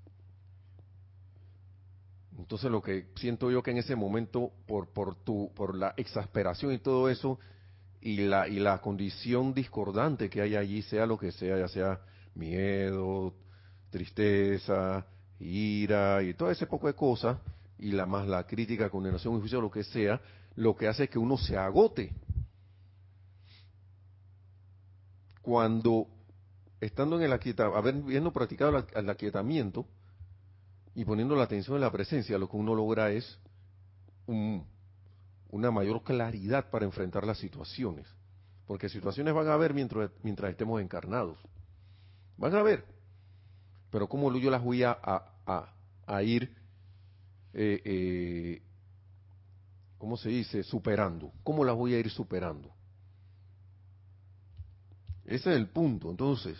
[2.37, 6.73] Entonces lo que siento yo que en ese momento, por, por, tu, por la exasperación
[6.73, 7.39] y todo eso,
[8.01, 12.01] y la, y la condición discordante que hay allí, sea lo que sea, ya sea
[12.35, 13.35] miedo,
[13.91, 15.07] tristeza,
[15.39, 17.39] ira y todo ese poco de cosas,
[17.79, 20.21] y la más la crítica, condenación y juicio, lo que sea,
[20.57, 22.13] lo que hace es que uno se agote.
[25.51, 26.07] Cuando
[26.81, 29.85] estando en el aquietamiento, habiendo practicado el aquietamiento
[30.95, 33.37] y poniendo la atención en la presencia, lo que uno logra es
[34.29, 38.07] una mayor claridad para enfrentar las situaciones.
[38.65, 41.37] Porque situaciones van a haber mientras, mientras estemos encarnados.
[42.37, 42.85] Van a haber.
[43.91, 46.55] Pero ¿cómo yo las voy a, a, ir,
[47.55, 48.63] eh, eh,
[49.99, 50.63] ¿cómo se dice?
[50.63, 51.33] Superando.
[51.43, 52.73] ¿Cómo las voy a ir superando?
[55.31, 56.11] Ese es el punto.
[56.11, 56.59] Entonces,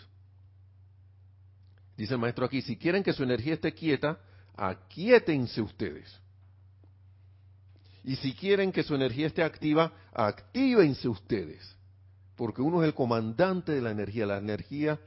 [2.01, 4.17] Dice el maestro aquí, si quieren que su energía esté quieta,
[4.55, 6.11] aquíétense ustedes.
[8.03, 11.77] Y si quieren que su energía esté activa, actívense ustedes.
[12.35, 14.25] Porque uno es el comandante de la energía.
[14.25, 14.99] La energía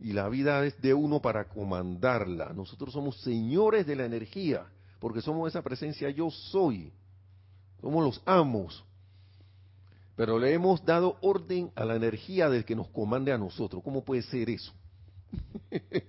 [0.00, 2.54] y la vida es de uno para comandarla.
[2.54, 4.64] Nosotros somos señores de la energía,
[5.00, 6.90] porque somos esa presencia yo soy.
[7.82, 8.82] Somos los amos.
[10.18, 13.84] Pero le hemos dado orden a la energía del que nos comande a nosotros.
[13.84, 14.74] ¿Cómo puede ser eso?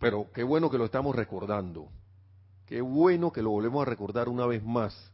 [0.00, 1.90] Pero qué bueno que lo estamos recordando.
[2.66, 5.12] Qué bueno que lo volvemos a recordar una vez más.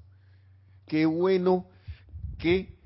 [0.87, 1.67] Qué bueno
[2.39, 2.79] que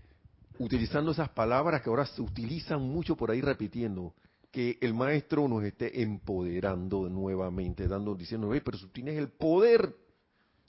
[0.59, 4.15] utilizando esas palabras que ahora se utilizan mucho por ahí repitiendo,
[4.51, 9.95] que el maestro nos esté empoderando nuevamente, dando, diciendo, pero tú tienes el poder,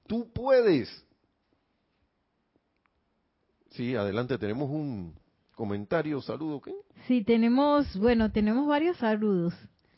[0.06, 1.09] tú puedes.
[3.72, 5.14] Sí, adelante, tenemos un
[5.56, 6.74] comentario, saludo, ¿qué?
[7.08, 9.54] Sí, tenemos, bueno, tenemos varios saludos.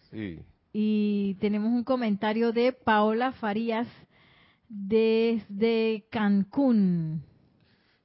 [0.10, 0.40] Sí.
[0.74, 3.88] Y tenemos un comentario de Paola Farías
[4.68, 7.24] desde Cancún.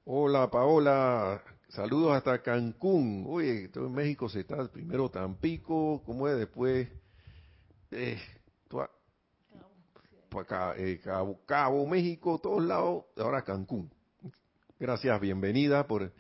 [0.04, 1.42] Hola Paola,
[1.76, 3.26] Saludos hasta Cancún.
[3.28, 6.38] Oye, todo en México se está primero Tampico, ¿cómo es?
[6.38, 6.88] Después
[7.90, 8.18] eh,
[10.78, 13.90] eh, Cabo, Cabo, México, todos lados, ahora Cancún.
[14.78, 16.12] Gracias, bienvenida por...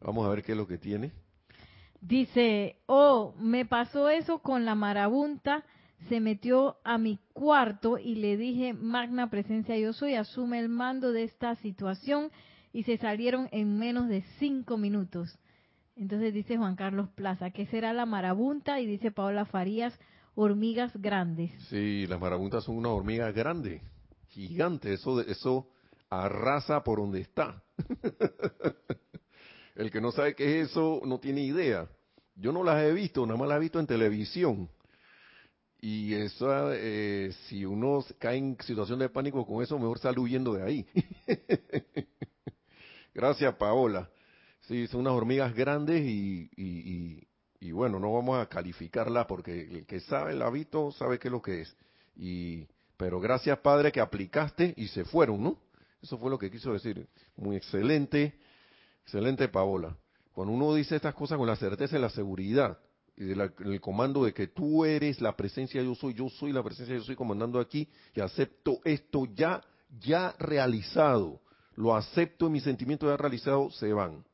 [0.00, 1.10] Vamos a ver qué es lo que tiene.
[2.00, 5.64] Dice, oh, me pasó eso con la marabunta,
[6.08, 11.10] se metió a mi cuarto y le dije, magna presencia yo soy, asume el mando
[11.10, 12.30] de esta situación
[12.72, 15.36] y se salieron en menos de cinco minutos.
[15.96, 18.78] Entonces dice Juan Carlos Plaza, ¿qué será la marabunta?
[18.78, 19.98] Y dice Paola Farías,
[20.36, 21.50] hormigas grandes.
[21.68, 23.82] Sí, las marabuntas son unas hormigas grandes,
[24.28, 25.68] gigantes, eso, eso
[26.10, 27.62] arrasa por donde está.
[29.74, 31.88] El que no sabe qué es eso no tiene idea.
[32.34, 34.68] Yo no las he visto, nada más las he visto en televisión.
[35.80, 40.54] Y eso, eh, si uno cae en situación de pánico con eso, mejor sale huyendo
[40.54, 40.86] de ahí.
[43.14, 44.10] Gracias, Paola.
[44.62, 46.50] Sí, son unas hormigas grandes y,
[47.60, 51.32] y, bueno, no vamos a calificarla porque el que sabe el hábito sabe qué es
[51.32, 51.76] lo que es.
[52.16, 52.66] Y,
[52.96, 55.67] pero gracias, Padre, que aplicaste y se fueron, ¿no?
[56.02, 57.08] Eso fue lo que quiso decir.
[57.36, 58.38] Muy excelente,
[59.02, 59.96] excelente, Paola.
[60.32, 62.78] Cuando uno dice estas cosas con la certeza y la seguridad
[63.16, 66.94] y del comando de que tú eres la presencia yo soy, yo soy la presencia
[66.94, 69.60] yo soy comandando aquí y acepto esto ya,
[69.98, 71.40] ya realizado
[71.78, 74.24] lo acepto, mis sentimientos ya realizados se van.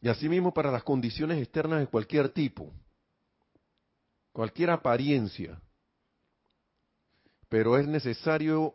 [0.00, 2.72] Y asimismo para las condiciones externas de cualquier tipo,
[4.30, 5.60] cualquier apariencia.
[7.48, 8.72] Pero es necesario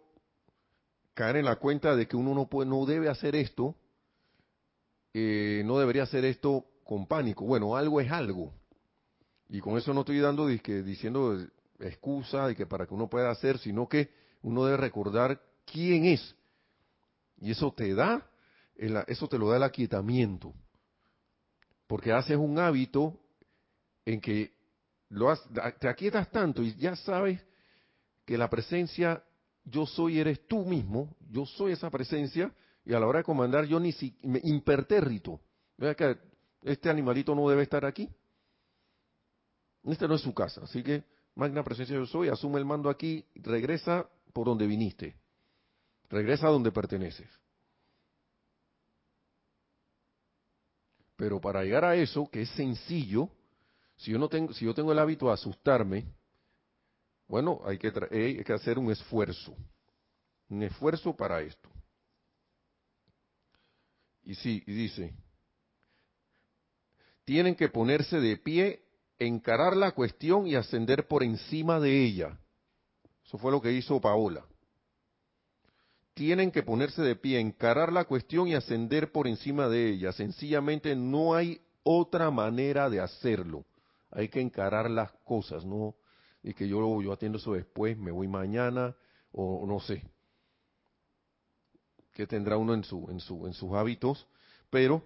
[1.14, 3.76] caer en la cuenta de que uno no, puede, no debe hacer esto,
[5.14, 7.46] eh, no debería hacer esto con pánico.
[7.46, 8.54] Bueno, algo es algo.
[9.50, 11.38] Y con eso no estoy dando diciendo
[11.80, 14.10] excusa de que para que uno pueda hacer, sino que
[14.42, 16.36] uno debe recordar quién es
[17.44, 18.26] y eso te da,
[19.08, 20.54] eso te lo da el aquietamiento.
[21.88, 23.20] Porque haces un hábito
[24.06, 24.54] en que
[25.10, 25.36] lo
[25.80, 27.44] te aquietas tanto y ya sabes
[28.26, 29.22] que la presencia
[29.66, 32.54] yo soy eres tú mismo, yo soy esa presencia
[32.86, 35.40] y a la hora de comandar yo ni si me impertérrito.
[35.78, 36.18] Vea que
[36.64, 38.10] este animalito no debe estar aquí.
[39.84, 41.04] Este no es su casa, así que
[41.36, 45.16] magna presencia yo soy, asume el mando aquí, regresa por donde viniste.
[46.10, 47.30] Regresa a donde perteneces.
[51.16, 53.30] Pero para llegar a eso, que es sencillo,
[53.98, 56.06] si yo, no tengo, si yo tengo el hábito de asustarme,
[57.28, 59.56] bueno, hay que, hay que hacer un esfuerzo.
[60.50, 61.70] Un esfuerzo para esto.
[64.24, 65.14] Y sí, y dice,
[67.26, 68.84] tienen que ponerse de pie,
[69.20, 72.40] encarar la cuestión y ascender por encima de ella.
[73.26, 74.46] Eso fue lo que hizo Paola
[76.14, 80.12] tienen que ponerse de pie, encarar la cuestión y ascender por encima de ella.
[80.12, 83.66] Sencillamente no hay otra manera de hacerlo.
[84.12, 85.96] Hay que encarar las cosas, no
[86.44, 88.96] y que yo, yo atiendo eso después, me voy mañana
[89.32, 90.04] o no sé.
[92.14, 94.28] Que tendrá uno en su en su en sus hábitos,
[94.70, 95.04] pero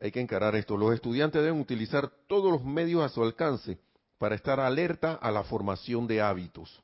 [0.00, 0.76] hay que encarar esto.
[0.76, 3.78] Los estudiantes deben utilizar todos los medios a su alcance
[4.18, 6.82] para estar alerta a la formación de hábitos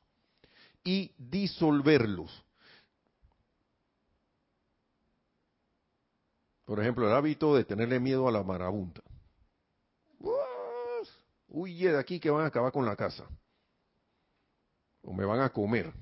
[0.83, 2.43] y disolverlos
[6.67, 9.01] Por ejemplo, el hábito de tenerle miedo a la marabunta.
[11.47, 13.27] Huye de aquí que van a acabar con la casa.
[15.01, 15.93] O me van a comer.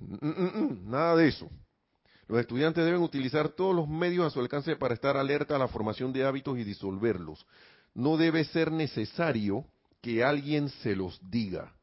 [0.00, 1.50] Mm, mm, mm, nada de eso.
[2.28, 5.68] Los estudiantes deben utilizar todos los medios a su alcance para estar alerta a la
[5.68, 7.44] formación de hábitos y disolverlos.
[7.94, 9.66] No debe ser necesario
[10.00, 11.74] que alguien se los diga.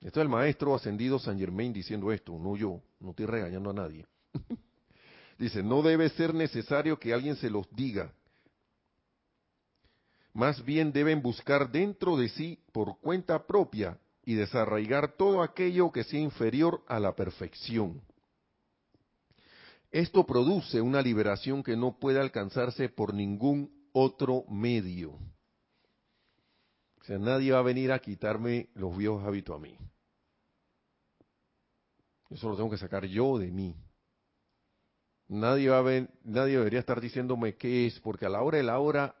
[0.00, 3.74] Esto es el maestro ascendido San Germain diciendo esto, no yo, no estoy regañando a
[3.74, 4.06] nadie.
[5.38, 8.12] Dice, no debe ser necesario que alguien se los diga.
[10.36, 16.04] Más bien deben buscar dentro de sí, por cuenta propia, y desarraigar todo aquello que
[16.04, 18.02] sea inferior a la perfección.
[19.90, 25.12] Esto produce una liberación que no puede alcanzarse por ningún otro medio.
[27.00, 29.78] O sea, nadie va a venir a quitarme los viejos hábitos a mí.
[32.28, 33.74] Eso lo tengo que sacar yo de mí.
[35.28, 38.64] Nadie va a ver, nadie debería estar diciéndome qué es, porque a la hora de
[38.64, 39.16] la hora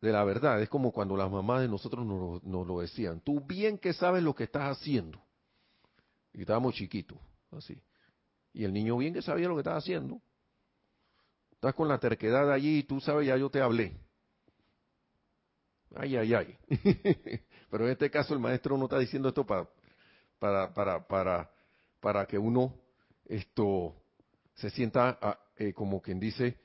[0.00, 3.20] de la verdad es como cuando las mamás de nosotros nos, nos lo decían.
[3.20, 5.20] Tú bien que sabes lo que estás haciendo.
[6.32, 7.18] Y estábamos chiquitos,
[7.50, 7.80] así.
[8.52, 10.20] Y el niño bien que sabía lo que estaba haciendo.
[11.52, 13.96] Estás con la terquedad allí y tú sabes, ya yo te hablé.
[15.96, 16.58] Ay, ay, ay.
[17.70, 19.68] Pero en este caso el maestro no está diciendo esto para,
[20.38, 21.50] para, para, para,
[22.00, 22.74] para que uno
[23.24, 23.94] esto
[24.54, 26.56] se sienta ah, eh, como quien dice eh,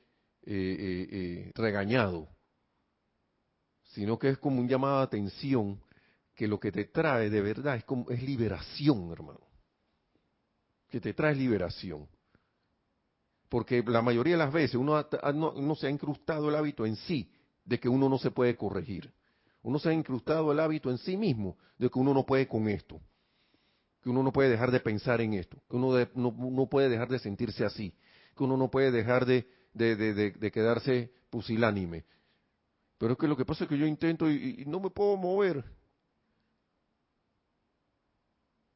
[0.46, 2.28] eh, regañado,
[3.94, 5.80] sino que es como un llamado de atención
[6.34, 9.40] que lo que te trae de verdad es como es liberación, hermano.
[10.88, 12.08] Que te trae liberación.
[13.48, 17.30] Porque la mayoría de las veces uno, no, se ha incrustado el hábito en sí
[17.64, 19.12] de que uno no se puede corregir.
[19.62, 22.68] Uno se ha incrustado el hábito en sí mismo de que uno no puede con
[22.68, 23.00] esto
[24.04, 27.18] que uno no puede dejar de pensar en esto, que uno no, puede dejar de
[27.18, 27.94] sentirse así,
[28.36, 32.04] que uno no puede dejar de, de, quedarse pusilánime.
[33.04, 35.62] Pero es que lo que pasa es que yo intento y, no me puedo mover.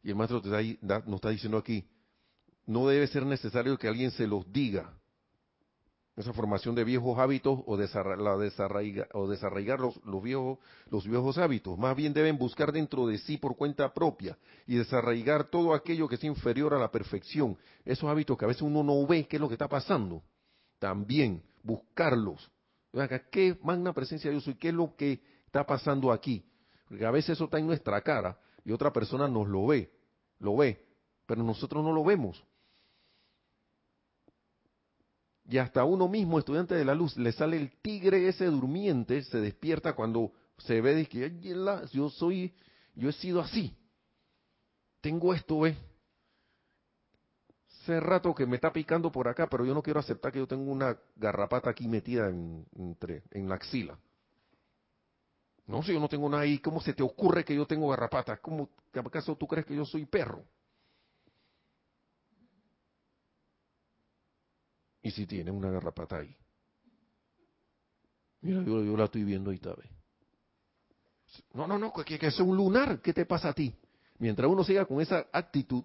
[0.02, 1.88] Y el maestro te nos está diciendo aquí,
[2.66, 4.92] no debe ser necesario que alguien se los diga
[6.14, 10.58] esa formación de viejos hábitos o, desarraigar, o desarraigar los, viejos,
[10.90, 11.78] los viejos hábitos.
[11.78, 16.16] Más bien deben buscar dentro de sí por cuenta propia y desarraigar todo aquello que
[16.16, 17.56] es inferior a la perfección.
[17.82, 20.22] Esos hábitos que a veces uno no ve qué es lo que está pasando.
[20.78, 22.50] También buscarlos.
[23.30, 26.44] ¿Qué magna presencia de Dios y qué es lo que está pasando aquí?
[26.88, 29.90] Porque a veces eso está en nuestra cara y otra persona nos lo ve,
[30.38, 30.86] lo ve,
[31.26, 32.42] pero nosotros no lo vemos.
[35.50, 39.38] Y hasta uno mismo, estudiante de la luz, le sale el tigre ese durmiente, se
[39.38, 41.38] despierta cuando se ve de que
[41.92, 42.54] yo soy,
[42.94, 43.74] yo he sido así.
[45.00, 45.76] Tengo esto, ¿ves?
[47.88, 50.46] Hace rato que me está picando por acá, pero yo no quiero aceptar que yo
[50.46, 53.98] tengo una garrapata aquí metida en, entre, en la axila.
[55.66, 58.36] No, si yo no tengo nada ahí, ¿cómo se te ocurre que yo tengo garrapata?
[58.42, 60.44] ¿Cómo, ¿Acaso tú crees que yo soy perro?
[65.00, 66.36] Y si tiene una garrapata ahí.
[68.42, 69.88] Mira, yo, la estoy viendo ahí, ¿sabes?
[71.54, 73.00] No, no, no, que, que es un lunar.
[73.00, 73.74] ¿Qué te pasa a ti?
[74.18, 75.82] Mientras uno siga con esa actitud,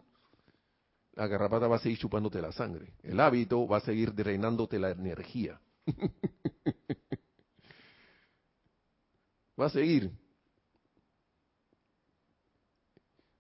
[1.13, 2.93] la garrapata va a seguir chupándote la sangre.
[3.03, 5.59] El hábito va a seguir drenándote la energía.
[9.59, 10.11] va a seguir.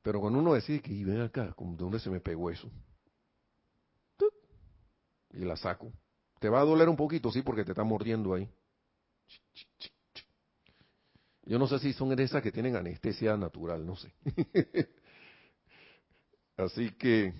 [0.03, 2.69] Pero cuando uno decide que, y ven acá, ¿de dónde se me pegó eso?
[5.33, 5.91] y la saco.
[6.39, 8.47] Te va a doler un poquito, sí, porque te está mordiendo ahí.
[11.45, 14.13] Yo no sé si son esas que tienen anestesia natural, no sé.
[16.57, 17.33] Así que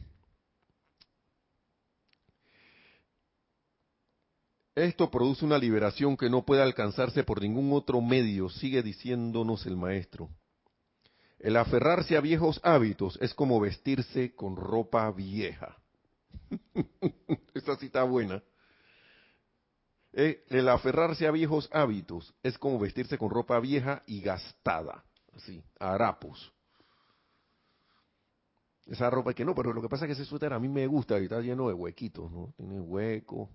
[4.76, 9.78] esto produce una liberación que no puede alcanzarse por ningún otro medio, sigue diciéndonos el
[9.78, 10.30] maestro.
[11.40, 15.78] El aferrarse a viejos hábitos es como vestirse con ropa vieja.
[17.54, 18.42] Esta cita buena.
[20.14, 25.04] Eh, el aferrarse a viejos hábitos es como vestirse con ropa vieja y gastada,
[25.34, 26.54] así, harapos.
[28.86, 30.86] Esa ropa que no, pero lo que pasa es que ese suéter a mí me
[30.88, 32.54] gusta y está lleno de huequitos, ¿no?
[32.58, 33.50] Tiene hueco.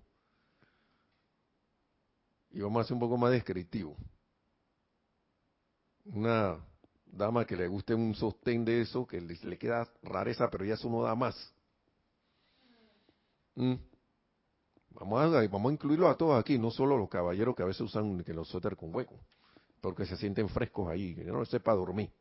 [2.51, 3.95] Y vamos a hacer un poco más descriptivo.
[6.05, 6.57] Una
[7.05, 10.89] dama que le guste un sostén de eso, que le, queda rareza, pero ya eso
[10.89, 11.53] no da más.
[13.55, 13.75] Mm.
[14.91, 17.81] Vamos, a, vamos a incluirlo a todos aquí, no solo los caballeros que a veces
[17.81, 19.15] usan que los suéter con hueco,
[19.81, 22.11] porque se sienten frescos ahí, que no sepa dormir.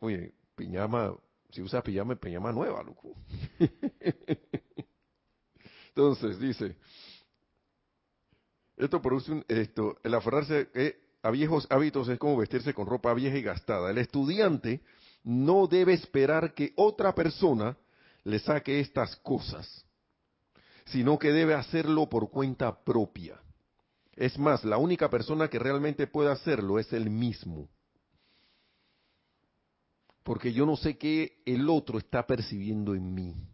[0.00, 1.14] Oye, piñama,
[1.50, 3.14] si usa pijama, piñama nueva, loco.
[5.96, 6.76] Entonces, dice,
[8.76, 10.68] esto produce un, esto, el aferrarse
[11.22, 13.90] a viejos hábitos es como vestirse con ropa vieja y gastada.
[13.90, 14.82] El estudiante
[15.22, 17.76] no debe esperar que otra persona
[18.24, 19.86] le saque estas cosas,
[20.86, 23.40] sino que debe hacerlo por cuenta propia.
[24.16, 27.68] Es más, la única persona que realmente puede hacerlo es él mismo.
[30.24, 33.53] Porque yo no sé qué el otro está percibiendo en mí.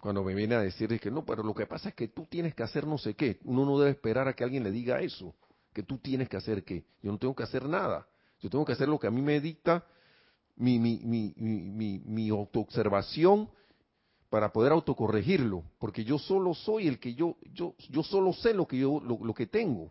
[0.00, 2.54] Cuando me viene a decir que no, pero lo que pasa es que tú tienes
[2.54, 3.38] que hacer no sé qué.
[3.44, 5.34] Uno no debe esperar a que alguien le diga eso,
[5.72, 6.84] que tú tienes que hacer qué.
[7.02, 8.06] Yo no tengo que hacer nada.
[8.40, 9.84] Yo tengo que hacer lo que a mí me dicta
[10.56, 13.48] mi, mi, mi, mi, mi autoobservación
[14.28, 18.66] para poder autocorregirlo, porque yo solo soy el que yo, yo, yo solo sé lo
[18.66, 19.90] que yo, lo, que tengo.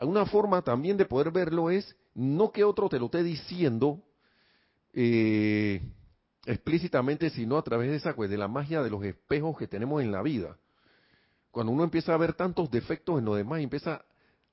[0.00, 4.02] Una forma también de poder verlo es no que otro te lo esté diciendo
[4.92, 5.80] eh,
[6.46, 10.02] explícitamente, sino a través de esa pues, de la magia de los espejos que tenemos
[10.02, 10.56] en la vida.
[11.50, 14.04] Cuando uno empieza a ver tantos defectos en lo demás empieza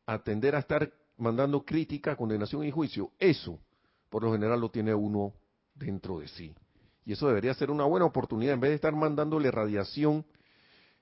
[0.05, 3.59] a tender a estar mandando crítica, condenación y juicio, eso
[4.09, 5.33] por lo general lo tiene uno
[5.75, 6.53] dentro de sí.
[7.05, 10.25] Y eso debería ser una buena oportunidad, en vez de estar mandándole radiación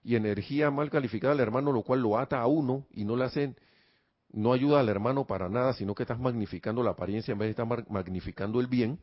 [0.03, 3.25] y energía mal calificada al hermano, lo cual lo ata a uno y no le
[3.25, 3.55] hacen,
[4.31, 7.61] no ayuda al hermano para nada, sino que estás magnificando la apariencia en vez de
[7.61, 8.99] estar magnificando el bien.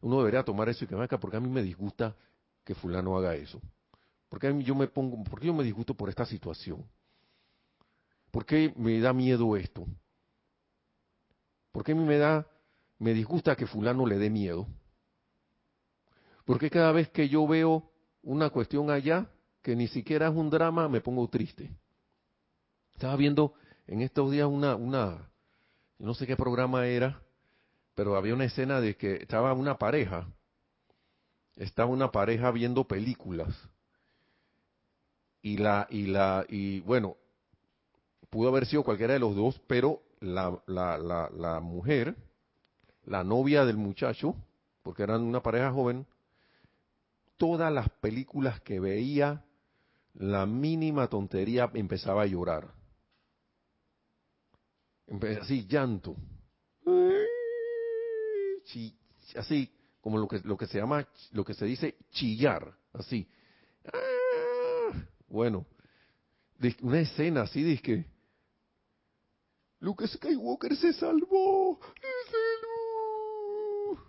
[0.00, 2.14] Uno debería tomar eso y que me porque a mí me disgusta
[2.64, 3.60] que fulano haga eso.
[4.28, 6.84] Porque a mí yo me pongo, porque yo me disgusto por esta situación.
[8.30, 9.86] ¿Por qué me da miedo esto?
[11.72, 12.46] ¿Por qué a mí me da,
[12.98, 14.66] me disgusta que fulano le dé miedo?
[16.44, 17.90] Porque cada vez que yo veo
[18.22, 19.30] una cuestión allá,
[19.62, 21.76] que ni siquiera es un drama, me pongo triste.
[22.92, 23.54] Estaba viendo
[23.86, 25.30] en estos días una, una,
[25.98, 27.20] no sé qué programa era,
[27.96, 30.28] pero había una escena de que estaba una pareja,
[31.56, 33.48] estaba una pareja viendo películas.
[35.40, 37.16] Y la, y la, y bueno,
[38.28, 42.14] pudo haber sido cualquiera de los dos, pero la, la, la, mujer,
[43.06, 44.36] la novia del muchacho,
[44.82, 46.06] porque eran una pareja joven,
[47.38, 49.42] todas las películas que veía,
[50.12, 52.74] la mínima tontería empezaba a llorar.
[55.40, 56.14] Así, llanto.
[59.36, 63.28] Así, como lo que, lo que se llama, lo que se dice chillar, así.
[65.28, 65.66] Bueno,
[66.82, 68.04] una escena así, de que
[69.80, 72.66] Luke Skywalker se salvó, se salvó.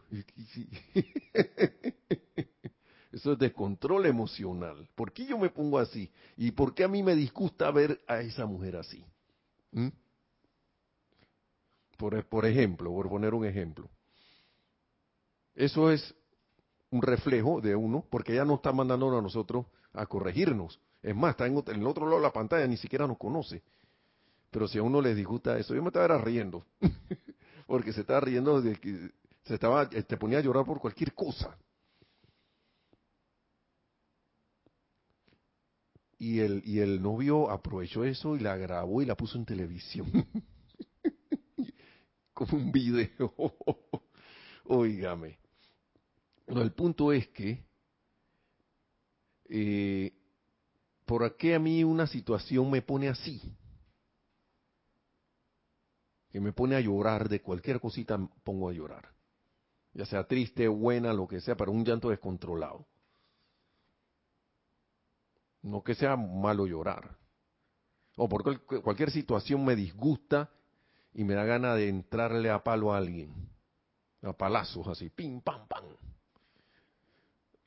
[3.11, 4.87] Eso es descontrol emocional.
[4.95, 6.11] ¿Por qué yo me pongo así?
[6.35, 9.03] ¿Y por qué a mí me disgusta ver a esa mujer así?
[9.71, 9.87] ¿Mm?
[11.97, 13.89] Por, por ejemplo, por poner un ejemplo.
[15.57, 16.13] Eso es
[16.91, 20.79] un reflejo de uno, porque ella no está mandándonos a nosotros a corregirnos.
[21.01, 23.63] Es más, está en, el otro lado de la pantalla, ni siquiera nos conoce.
[24.51, 26.63] Pero si a uno le disgusta eso, yo me estaba riendo,
[27.67, 29.09] porque se estaba riendo de que
[29.45, 31.57] se estaba, te este, ponía a llorar por cualquier cosa.
[36.19, 40.11] Y el, y el novio aprovechó eso y la grabó y la puso en televisión.
[42.35, 43.33] Como un video.
[44.65, 45.46] Óigame.
[46.47, 47.61] Bueno, el punto es que,
[49.49, 50.13] eh,
[51.05, 53.41] ¿por qué a mí una situación me pone así?
[56.29, 59.09] Que me pone a llorar, de cualquier cosita pongo a llorar.
[59.93, 62.87] Ya sea triste, buena, lo que sea, pero un llanto descontrolado.
[65.63, 67.17] No que sea malo llorar.
[68.15, 70.49] O porque cualquier situación me disgusta
[71.13, 73.33] y me da gana de entrarle a palo a alguien.
[74.21, 75.83] A palazos así, pim, pam, pam.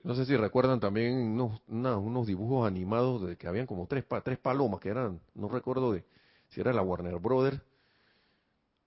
[0.03, 4.39] No sé si recuerdan también unos, unos dibujos animados de que habían como tres, tres
[4.39, 6.05] palomas que eran, no recuerdo de
[6.49, 7.61] si era la Warner Brothers,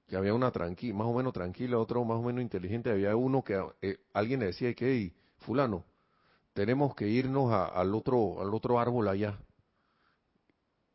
[0.07, 3.63] que había una más o menos tranquila, otro más o menos inteligente, había uno que
[3.81, 5.85] eh, alguien le decía que, hey, fulano,
[6.53, 9.39] tenemos que irnos al otro al otro árbol allá.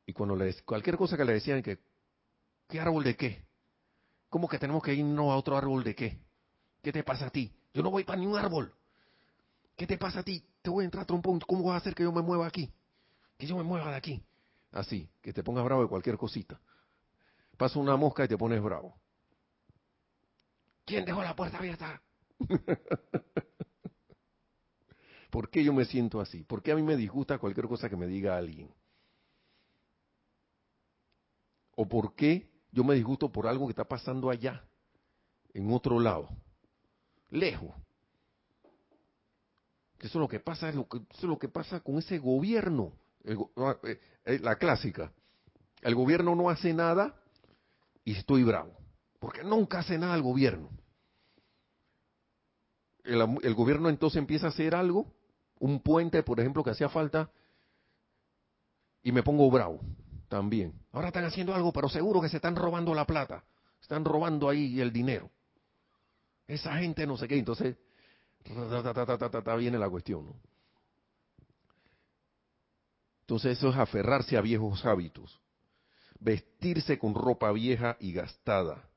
[0.06, 1.78] Y cuando le cualquier cosa que le decían que
[2.68, 3.44] ¿qué árbol de qué?
[4.28, 6.18] ¿Cómo que tenemos que irnos a otro árbol de qué?
[6.82, 7.52] ¿Qué te pasa a ti?
[7.74, 8.72] Yo no voy para ningún árbol.
[9.78, 10.44] ¿Qué te pasa a ti?
[10.60, 11.38] Te voy a entrar a trompón.
[11.38, 12.68] ¿Cómo vas a hacer que yo me mueva aquí?
[13.38, 14.20] Que yo me mueva de aquí.
[14.72, 16.60] Así, que te pongas bravo de cualquier cosita.
[17.56, 18.98] Pasa una mosca y te pones bravo.
[20.84, 22.02] ¿Quién dejó la puerta abierta?
[25.30, 26.42] ¿Por qué yo me siento así?
[26.42, 28.74] ¿Por qué a mí me disgusta cualquier cosa que me diga alguien?
[31.76, 34.64] ¿O por qué yo me disgusto por algo que está pasando allá,
[35.54, 36.28] en otro lado,
[37.30, 37.76] lejos?
[40.00, 42.92] Eso es lo que pasa, eso es lo que pasa con ese gobierno,
[43.56, 45.12] ah, eh, eh, la clásica.
[45.82, 47.16] El gobierno no hace nada
[48.04, 48.76] y estoy bravo,
[49.18, 50.70] porque nunca hace nada el gobierno.
[53.04, 55.06] el, gobierno entonces empieza a hacer algo
[55.60, 57.30] un puente, por ejemplo, que hacía falta,
[59.02, 59.80] y me pongo bravo
[60.28, 60.74] también.
[60.92, 63.44] Ahora están haciendo algo, pero seguro que se están robando la plata,
[63.80, 65.30] están robando ahí el dinero.
[66.46, 67.76] Esa gente no sé qué, entonces
[69.56, 70.26] viene la cuestión.
[70.26, 70.34] ¿no?
[73.22, 75.38] Entonces eso es aferrarse a viejos hábitos.
[76.20, 78.88] vestirse con ropa vieja y gastada.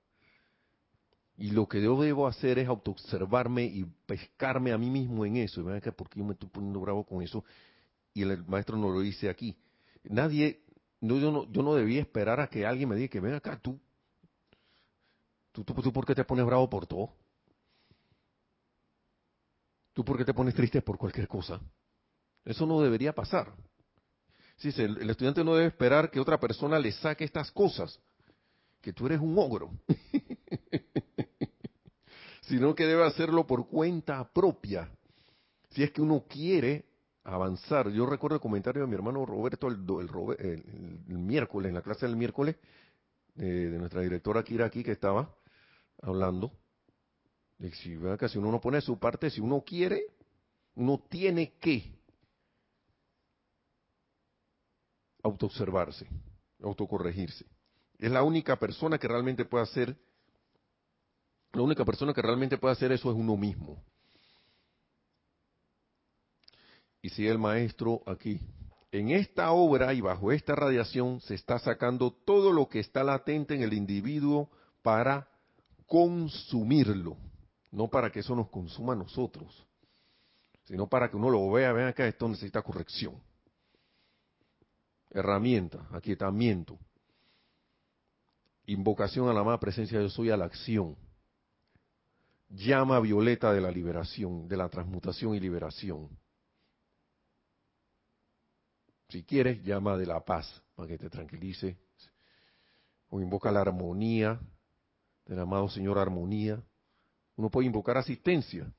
[1.38, 5.62] Y lo que yo debo hacer es autoobservarme y pescarme a mí mismo en eso.
[5.62, 7.44] Y por qué yo me estoy poniendo bravo con eso.
[8.14, 9.58] Y el maestro nos lo dice aquí.
[10.04, 10.64] Nadie,
[11.00, 13.60] no, yo, no, yo no debía esperar a que alguien me diga que ven acá,
[13.60, 13.80] tú,
[15.52, 17.10] tú, tú, ¿por qué te pones bravo por todo?
[19.94, 21.60] ¿Tú por qué te pones triste por cualquier cosa?
[22.46, 23.54] Eso no debería pasar.
[24.58, 28.00] Sí, el, estudiante no debe esperar que otra persona le saque estas cosas,
[28.80, 29.72] que tú eres un ogro,
[32.42, 34.90] sino que debe hacerlo por cuenta propia.
[35.70, 36.86] Si es que uno quiere
[37.24, 37.90] avanzar.
[37.90, 39.78] Yo recuerdo el comentario de mi hermano Roberto el,
[40.40, 42.56] el, miércoles, en la clase del miércoles,
[43.38, 45.34] eh, de nuestra directora Kira aquí que estaba
[46.02, 46.52] hablando,
[47.70, 47.98] si,
[48.30, 50.08] si uno no pone su parte, si uno quiere,
[50.76, 51.94] uno tiene que
[55.22, 56.08] autoobservarse,
[56.64, 57.46] autocorregirse.
[58.00, 59.96] Es la única persona que realmente puede hacer,
[61.54, 63.84] la única persona que realmente puede hacer eso es uno mismo.
[67.04, 68.40] Y sigue el maestro aquí.
[68.92, 73.56] En esta obra y bajo esta radiación se está sacando todo lo que está latente
[73.56, 74.50] en el individuo
[74.82, 75.30] para
[75.86, 77.18] consumirlo
[77.72, 79.66] no para que eso nos consuma a nosotros,
[80.64, 83.22] sino para que uno lo vea, vean que esto necesita corrección.
[85.10, 86.78] Herramienta, aquietamiento,
[88.66, 90.96] invocación a la amada presencia de Yo soy a la acción,
[92.50, 96.10] llama violeta de la liberación, de la transmutación y liberación.
[99.10, 101.78] Si quieres, llama de la paz, para que te tranquilice,
[103.10, 104.40] o invoca la armonía
[105.26, 106.62] del amado Señor Armonía,
[107.36, 108.72] uno puede invocar asistencia.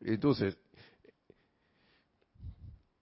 [0.00, 0.56] Entonces,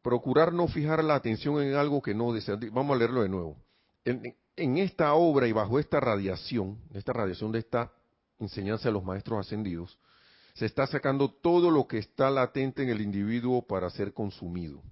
[0.02, 2.56] procurar no fijar la atención en algo que no desea.
[2.72, 3.56] Vamos a leerlo de nuevo.
[4.04, 7.92] En, esta obra y bajo esta radiación, esta radiación de esta
[8.38, 9.98] enseñanza de los maestros ascendidos,
[10.54, 14.82] se está sacando todo lo que está latente en el individuo para ser consumido.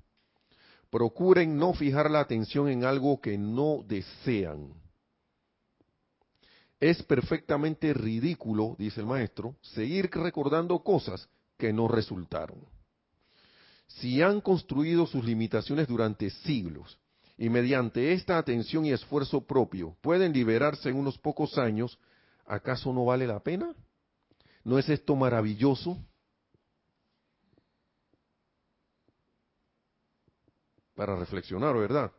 [0.90, 4.74] Procuren no fijar la atención en algo que no desean
[6.80, 12.58] es perfectamente ridículo, dice el maestro, seguir recordando cosas que no resultaron.
[13.86, 16.98] Si han construido sus limitaciones durante siglos
[17.36, 21.98] y mediante esta atención y esfuerzo propio pueden liberarse en unos pocos años,
[22.46, 23.74] ¿acaso no vale la pena?
[24.64, 25.98] ¿No es esto maravilloso?
[30.94, 32.12] Para reflexionar, ¿verdad?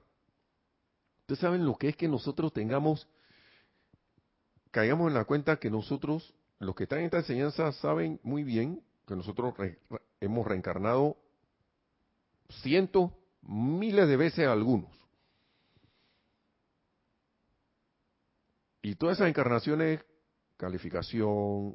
[1.21, 3.07] Ustedes saben lo que es que nosotros tengamos
[4.75, 8.83] caigamos en la cuenta que nosotros, los que están en esta enseñanza, saben muy bien
[9.07, 9.53] que nosotros
[10.19, 11.15] hemos reencarnado
[12.61, 13.11] cientos,
[13.41, 14.91] miles de veces algunos.
[18.81, 20.01] Y todas esas encarnaciones,
[20.57, 21.73] calificación,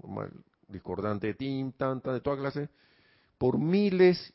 [0.68, 2.68] discordante, tim, tanta, de toda clase,
[3.38, 4.34] por miles,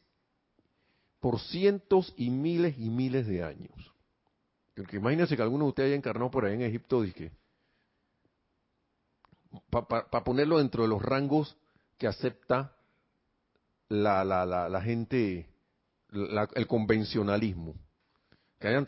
[1.19, 3.93] por cientos y miles y miles de años.
[4.73, 7.31] Porque imagínense que alguno de ustedes haya encarnado por ahí en Egipto, dice
[9.69, 11.57] para ponerlo dentro de los rangos
[11.97, 12.75] que acepta
[13.89, 15.47] la, la, la, gente,
[16.11, 17.75] el convencionalismo,
[18.59, 18.87] que hayan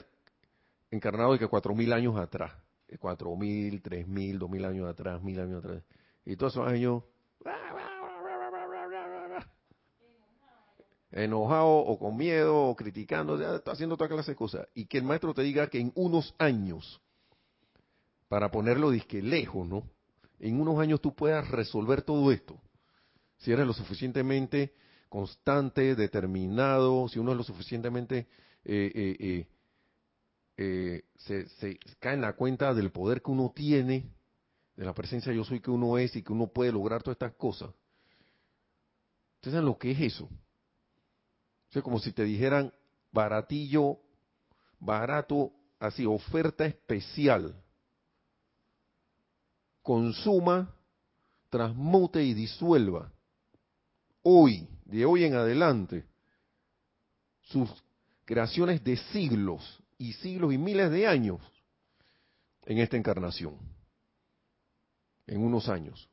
[0.92, 2.54] encarnado de que cuatro mil años atrás,
[3.00, 5.84] cuatro mil, tres mil, dos mil años atrás, mil años atrás,
[6.26, 7.04] y todos esos años
[11.12, 15.04] enojado o con miedo o criticando, está haciendo toda clase de cosas, y que el
[15.04, 17.02] maestro te diga que en unos años,
[18.28, 19.84] para ponerlo disque lejos, ¿no?
[20.40, 22.60] En unos años tú puedas resolver todo esto.
[23.38, 24.74] Si eres lo suficientemente
[25.10, 28.28] constante, determinado, si uno es lo suficientemente...
[28.70, 29.48] Eh, eh,
[30.60, 34.10] eh, se, se, cae en la cuenta del poder que uno tiene,
[34.76, 37.36] de la presencia yo soy que uno es y que uno puede lograr todas estas
[37.36, 37.70] cosas.
[39.36, 40.28] ¿Ustedes saben lo que es eso?
[41.76, 42.74] O como si te dijeran
[43.12, 44.00] baratillo,
[44.80, 47.56] barato, así, oferta especial
[49.88, 50.70] consuma,
[51.50, 53.10] transmute y disuelva
[54.22, 56.04] hoy, de hoy en adelante,
[57.44, 57.72] sus
[58.26, 61.40] creaciones de siglos y siglos y miles de años
[62.66, 63.58] en esta encarnación,
[65.26, 66.10] en unos años.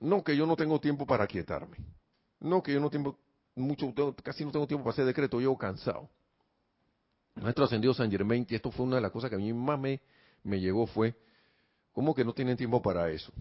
[0.00, 1.76] No que yo no tengo tiempo para quietarme,
[2.40, 3.16] no que yo no tengo
[3.54, 3.94] mucho,
[4.24, 6.10] casi no tengo tiempo para hacer decreto, yo cansado.
[7.34, 9.78] Maestro Ascendido San Germain, y esto fue una de las cosas que a mí más
[9.78, 10.00] me,
[10.44, 11.14] me llegó, fue,
[11.92, 13.32] ¿cómo que no tienen tiempo para eso?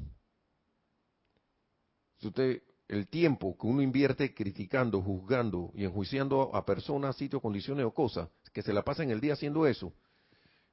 [2.18, 7.86] Si usted, el tiempo que uno invierte criticando, juzgando y enjuiciando a personas, sitios, condiciones
[7.86, 9.94] o cosas, que se la pasa en el día haciendo eso,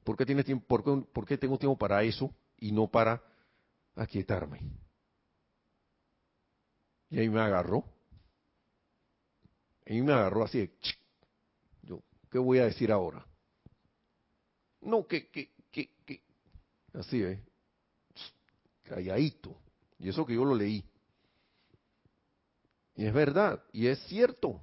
[0.04, 0.66] ¿por qué, tiene tiempo,
[1.12, 3.22] por qué tengo tiempo para eso y no para
[3.96, 4.60] aquietarme?
[7.10, 7.84] Y ahí me agarró.
[9.86, 10.92] Y me agarró así de, yo,
[12.30, 13.24] ¿qué voy a decir ahora?
[14.80, 16.22] No, que, que, que, que,
[16.94, 17.38] así es,
[18.84, 19.56] calladito.
[19.98, 20.84] Y eso que yo lo leí.
[22.94, 24.60] Y es verdad, y es cierto.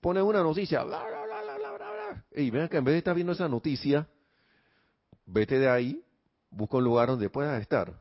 [0.00, 2.24] Pone una noticia, bla, bla, bla, bla, bla, bla.
[2.32, 4.08] Y vean que en vez de estar viendo esa noticia,
[5.26, 6.04] vete de ahí,
[6.50, 7.94] busca un lugar donde puedas estar.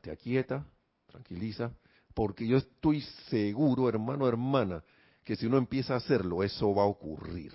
[0.00, 0.64] Te aquieta,
[1.06, 1.72] tranquiliza,
[2.14, 4.84] porque yo estoy seguro, hermano, hermana,
[5.30, 7.52] que si uno empieza a hacerlo, eso va a ocurrir.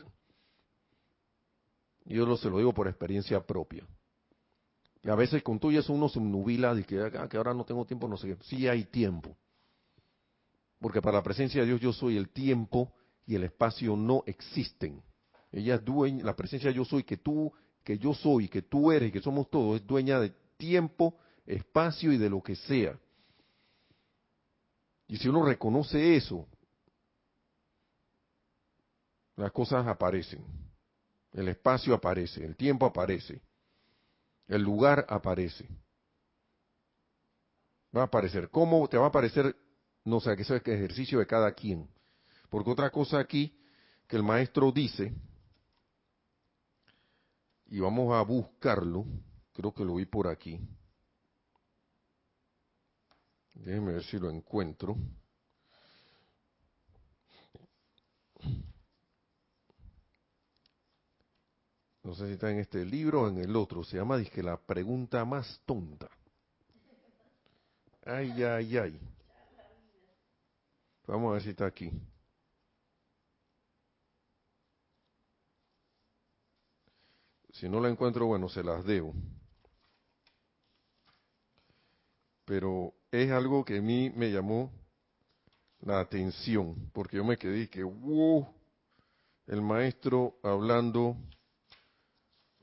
[2.05, 3.86] Yo lo, se lo digo por experiencia propia.
[5.03, 7.65] Y a veces con todo eso uno se nubila de que, ah, que ahora no
[7.65, 8.38] tengo tiempo, no sé qué.
[8.45, 9.36] Sí hay tiempo.
[10.80, 12.93] Porque para la presencia de Dios yo soy el tiempo
[13.28, 15.03] y el espacio no existen.
[15.51, 17.51] Ella es dueña, la presencia de yo soy, que tú,
[17.84, 22.17] que yo soy, que tú eres, que somos todos, es dueña de tiempo, espacio y
[22.17, 22.97] de lo que sea.
[25.09, 26.47] Y si uno reconoce eso,
[29.36, 30.43] las cosas aparecen.
[31.31, 33.41] El espacio aparece, el tiempo aparece,
[34.47, 35.67] el lugar aparece.
[37.95, 38.49] Va a aparecer.
[38.49, 39.55] ¿Cómo te va a aparecer
[40.05, 41.89] no sé, que es que ejercicio de cada quien.
[42.49, 43.57] Porque otra cosa aquí
[44.07, 45.11] que el maestro dice,
[47.65, 49.03] y vamos a buscarlo,
[49.51, 50.59] creo que lo vi por aquí.
[53.55, 54.95] Déjenme ver si lo encuentro.
[62.05, 63.83] No sé si está en este libro o en el otro.
[63.83, 66.07] Se llama, dije, la pregunta más tonta.
[68.05, 68.99] Ay, ay, ay.
[71.07, 71.91] Vamos a ver si está aquí.
[77.53, 79.11] Si no la encuentro, bueno, se las debo.
[82.45, 84.71] Pero es algo que a mí me llamó
[85.79, 88.47] la atención, porque yo me quedé que, wow,
[89.47, 91.17] el maestro hablando,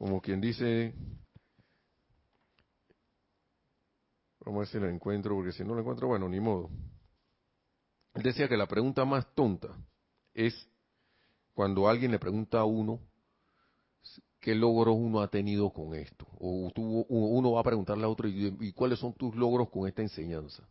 [0.03, 0.93] como quien dice,
[4.45, 6.71] vamos a ver si la encuentro, porque si no la encuentro, bueno, ni modo.
[8.15, 9.69] Él decía que la pregunta más tonta
[10.35, 10.69] es
[11.55, 12.99] cuando alguien le pregunta a uno
[14.41, 16.27] qué logros uno ha tenido con esto.
[16.41, 16.73] O
[17.09, 20.69] uno va a preguntarle a otro, ¿y, cuáles son tus logros con esta enseñanza?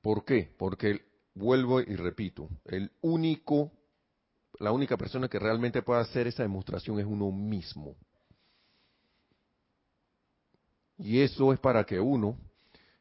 [0.00, 0.54] ¿Por qué?
[0.56, 1.00] Porque
[1.34, 3.72] vuelvo y repito, el único,
[4.58, 7.96] la única persona que realmente puede hacer esa demostración es uno mismo.
[10.98, 12.38] Y eso es para que uno,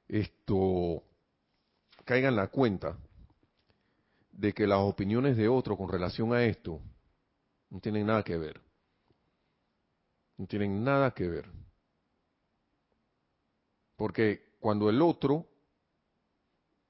[0.08, 1.01] esto,
[2.03, 2.97] caigan en la cuenta
[4.32, 6.82] de que las opiniones de otro con relación a esto
[7.70, 8.60] no tienen nada que ver.
[10.38, 11.49] No tienen nada que ver.
[13.95, 15.47] Porque cuando el otro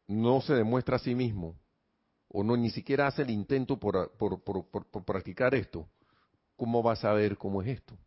[0.08, 1.56] no se demuestra a sí mismo,
[2.38, 5.88] o no ni siquiera hace el intento por, por, por, practicar esto,
[6.58, 7.98] ¿cómo va a saber cómo es esto?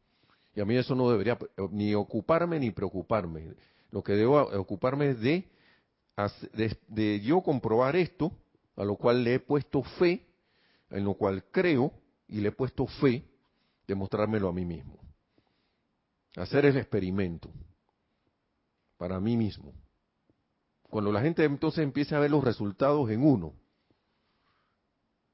[0.54, 1.38] Y a mí eso no debería
[1.70, 3.54] ni ocuparme ni preocuparme.
[3.90, 5.48] Lo que debo ocuparme es de
[6.88, 8.30] de, yo comprobar esto,
[8.76, 10.26] a lo cual le he puesto fe,
[10.90, 11.90] en lo cual creo
[12.26, 13.24] y le he puesto fe,
[13.86, 14.98] demostrármelo a mí mismo.
[16.36, 17.50] Hacer el experimento
[18.98, 19.72] para mí mismo.
[20.82, 23.54] Cuando la gente entonces empieza a ver los resultados en uno,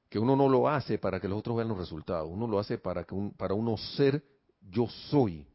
[0.09, 2.77] que uno no lo hace para que los otros vean los resultados, uno lo hace
[2.77, 4.23] para que para uno ser
[4.61, 5.47] yo soy.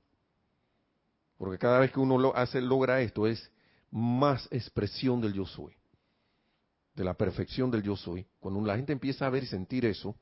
[1.38, 3.50] Porque cada vez que uno lo hace, logra esto, es
[3.90, 5.74] más expresión del yo soy,
[6.94, 8.26] de la perfección del yo soy.
[8.38, 10.16] Cuando la gente empieza a ver y sentir eso,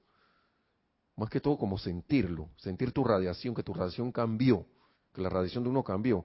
[1.16, 4.64] más que todo como sentirlo, sentir tu radiación, que tu radiación cambió,
[5.12, 6.24] que la radiación de uno cambió.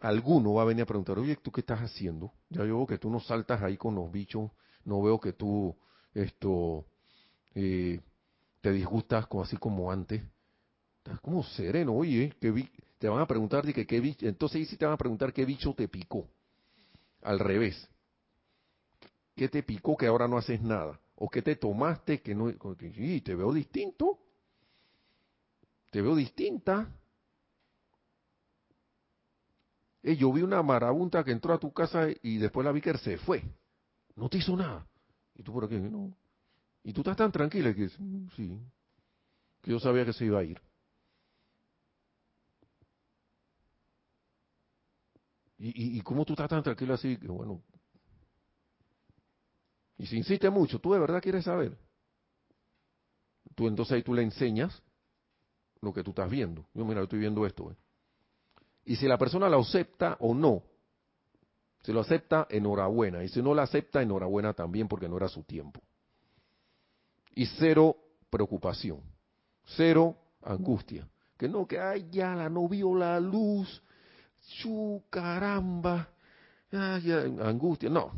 [0.00, 2.32] Alguno va a venir a preguntar, oye, ¿tú qué estás haciendo?
[2.48, 4.50] Ya yo veo que tú no saltas ahí con los bichos,
[4.84, 5.76] no veo que tú
[6.14, 6.84] esto
[7.54, 8.00] eh,
[8.60, 10.22] te disgustas como así como antes.
[10.98, 14.76] Estás como sereno, oye, que te van a preguntar que qué bicho, entonces ahí sí
[14.76, 16.26] te van a preguntar qué bicho te picó.
[17.22, 17.88] Al revés.
[19.34, 20.98] ¿Qué te picó que ahora no haces nada?
[21.16, 22.46] ¿O qué te tomaste que no...
[22.76, 24.18] Que, te veo distinto.
[25.90, 26.88] Te veo distinta.
[30.02, 32.96] Eh, yo vi una marabunta que entró a tu casa y después la vi que
[32.98, 33.42] se fue.
[34.16, 34.86] No te hizo nada.
[35.34, 36.16] Y tú por aquí, no.
[36.82, 38.60] Y tú estás tan tranquila que sí,
[39.62, 40.60] que yo sabía que se iba a ir.
[45.58, 47.16] ¿Y, y, cómo tú estás tan tranquilo así?
[47.16, 47.62] Que bueno.
[49.96, 51.78] Y si insiste mucho, ¿tú de verdad quieres saber?
[53.54, 54.82] Tú entonces ahí tú le enseñas
[55.80, 56.66] lo que tú estás viendo.
[56.74, 57.70] Yo, mira, yo estoy viendo esto.
[57.70, 57.76] ¿eh?
[58.84, 60.62] Y si la persona lo acepta o no,
[61.84, 63.22] si lo acepta, enhorabuena.
[63.22, 65.82] Y si no lo acepta, enhorabuena también porque no era su tiempo.
[67.34, 67.96] Y cero
[68.30, 69.00] preocupación,
[69.76, 71.06] cero angustia.
[71.36, 73.82] Que no, que ay, ya la no vio la luz,
[74.60, 76.08] chu caramba,
[76.72, 77.12] ay,
[77.42, 77.90] angustia.
[77.90, 78.12] No,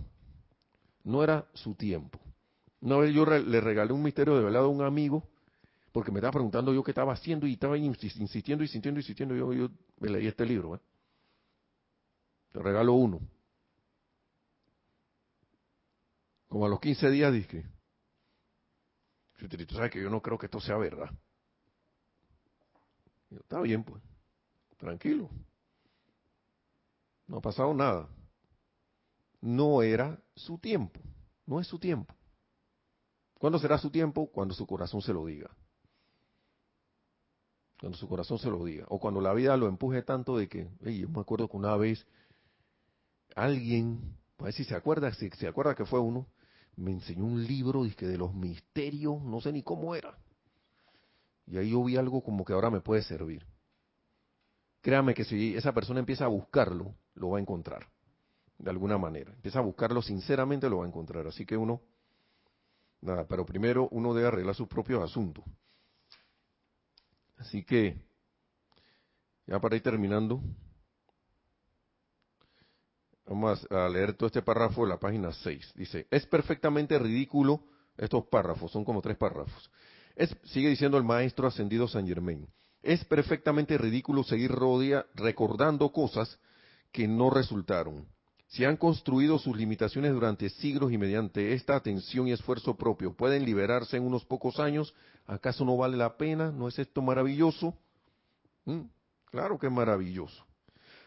[1.03, 2.21] no era su tiempo.
[2.83, 5.25] Una vez yo le regalé un misterio de velado a un amigo,
[5.91, 9.35] porque me estaba preguntando yo qué estaba haciendo y estaba insistiendo, y insistiendo, insistiendo.
[9.35, 10.77] Yo, yo me leí este libro.
[10.77, 10.81] ¿eh?
[12.53, 13.21] Te regalo uno.
[16.57, 17.67] Como a los 15 días dije,
[19.69, 21.11] tú sabes que yo no creo que esto sea verdad.
[23.31, 24.03] está bien, pues,
[24.79, 25.29] tranquilo.
[27.27, 28.09] No ha pasado nada.
[29.43, 30.99] No era su tiempo,
[31.45, 32.15] no es su tiempo.
[33.39, 34.27] ¿Cuándo será su tiempo?
[34.29, 35.55] Cuando su corazón se lo diga.
[37.79, 38.87] Cuando su corazón se lo diga.
[38.89, 42.07] O cuando la vida lo empuje tanto de que, yo me acuerdo que una vez
[43.35, 46.27] alguien, a si se acuerda, si se acuerda que fue uno,
[46.77, 50.17] me enseñó un libro de los misterios, no sé ni cómo era.
[51.47, 53.47] Y ahí yo vi algo como que ahora me puede servir.
[54.83, 57.89] Créame que si esa persona empieza a buscarlo, lo va a encontrar.
[58.59, 59.33] De alguna manera.
[59.33, 61.27] Empieza a buscarlo sinceramente, lo va a encontrar.
[61.27, 61.81] Así que uno,
[63.01, 65.45] nada, pero primero uno debe arreglar sus propios asuntos.
[67.39, 68.01] Así que,
[69.47, 70.41] ya para ir terminando,
[73.27, 75.73] Vamos a leer todo este párrafo de la página 6.
[75.75, 77.61] Dice, es perfectamente ridículo
[77.97, 79.71] estos párrafos, son como tres párrafos.
[80.15, 82.49] Es, sigue diciendo el maestro ascendido San Germain,
[82.83, 86.39] es perfectamente ridículo seguir rodea, recordando cosas
[86.93, 88.07] que no resultaron.
[88.47, 93.45] Si han construido sus limitaciones durante siglos y mediante esta atención y esfuerzo propio pueden
[93.45, 94.95] liberarse en unos pocos años,
[95.27, 96.53] ¿acaso no vale la pena?
[96.53, 97.75] ¿No es esto maravilloso?
[98.65, 98.83] ¿Mm?
[99.33, 100.47] Claro que es maravilloso.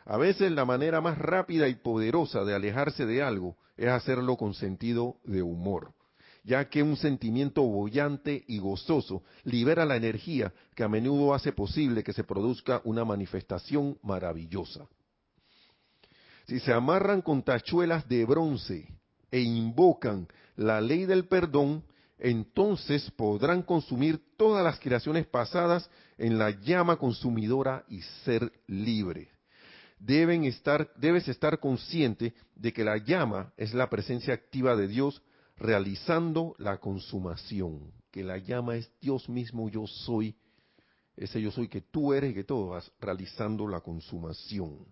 [0.10, 4.56] A veces la manera más rápida y poderosa de alejarse de algo es hacerlo con
[4.56, 5.94] sentido de humor,
[6.44, 12.04] ya que un sentimiento bollante y gozoso libera la energía que a menudo hace posible
[12.04, 14.88] que se produzca una manifestación maravillosa.
[16.48, 18.88] Si se amarran con tachuelas de bronce
[19.30, 21.84] e invocan la ley del perdón,
[22.18, 25.88] entonces podrán consumir todas las creaciones pasadas
[26.18, 29.28] en la llama consumidora y ser libres
[30.00, 35.22] deben estar, debes estar consciente de que la llama es la presencia activa de Dios
[35.58, 40.36] realizando la consumación, que la llama es Dios mismo, yo soy,
[41.18, 44.86] ese yo soy que tú eres y que todo vas realizando la consumación.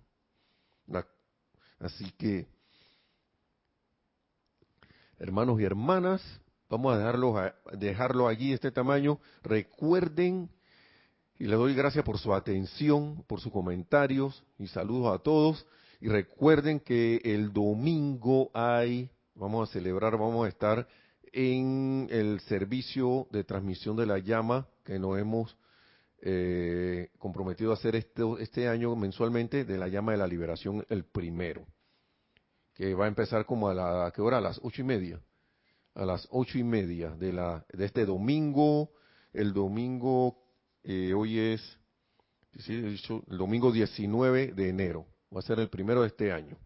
[1.80, 2.48] así que,
[5.20, 6.22] hermanos y hermanas,
[6.70, 9.20] vamos a dejarlo, a dejarlo allí, este tamaño.
[9.42, 10.50] Recuerden
[11.40, 15.66] y le doy gracias por su atención, por sus comentarios y saludos a todos.
[16.00, 20.88] Y recuerden que el domingo hay, vamos a celebrar, vamos a estar
[21.32, 25.58] en el servicio de transmisión de la llama que nos hemos
[26.22, 31.04] eh, comprometido a hacer este, este año mensualmente de la llama de la liberación, el
[31.04, 31.66] primero,
[32.74, 34.40] que va a empezar como a la, qué hora?
[34.40, 35.20] A las ocho y media,
[35.94, 38.92] a las ocho y media de la de este domingo,
[39.34, 40.47] el domingo
[40.90, 41.78] eh, hoy es
[42.70, 46.58] el domingo 19 de enero, va a ser el primero de este año.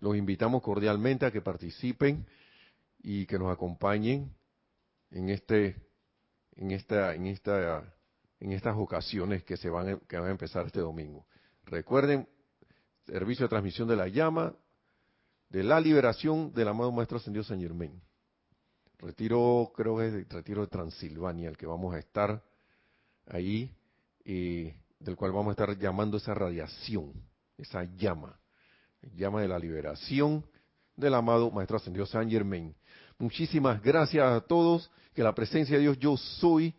[0.00, 2.26] Los invitamos cordialmente a que participen
[2.98, 4.34] y que nos acompañen
[5.12, 5.76] en este,
[6.56, 7.94] en esta, en esta,
[8.40, 11.24] en estas ocasiones que se van, que van a empezar este domingo.
[11.64, 12.28] Recuerden,
[13.06, 14.52] servicio de transmisión de la llama,
[15.48, 18.02] de la liberación del amado Maestro Ascendido San Germain.
[18.98, 22.42] Retiro, creo que es el retiro de Transilvania, el que vamos a estar
[23.26, 23.70] ahí,
[24.24, 27.12] eh, del cual vamos a estar llamando esa radiación,
[27.58, 28.38] esa llama,
[29.14, 30.44] llama de la liberación
[30.96, 32.74] del amado Maestro Ascendido San Germain.
[33.18, 36.74] Muchísimas gracias a todos, que la presencia de Dios yo soy,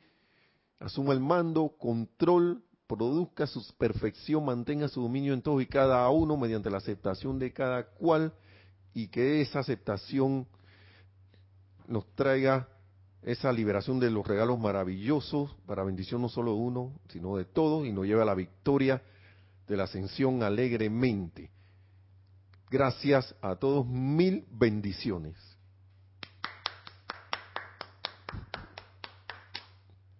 [0.80, 6.38] asuma el mando, control, produzca su perfección, mantenga su dominio en todo y cada uno
[6.38, 8.34] mediante la aceptación de cada cual
[8.94, 10.48] y que esa aceptación
[11.88, 12.68] nos traiga
[13.26, 17.86] esa liberación de los regalos maravillosos para bendición no solo de uno, sino de todos
[17.88, 19.02] y nos lleva a la victoria
[19.68, 21.50] de la ascensión alegremente.
[22.70, 25.36] Gracias a todos, mil bendiciones.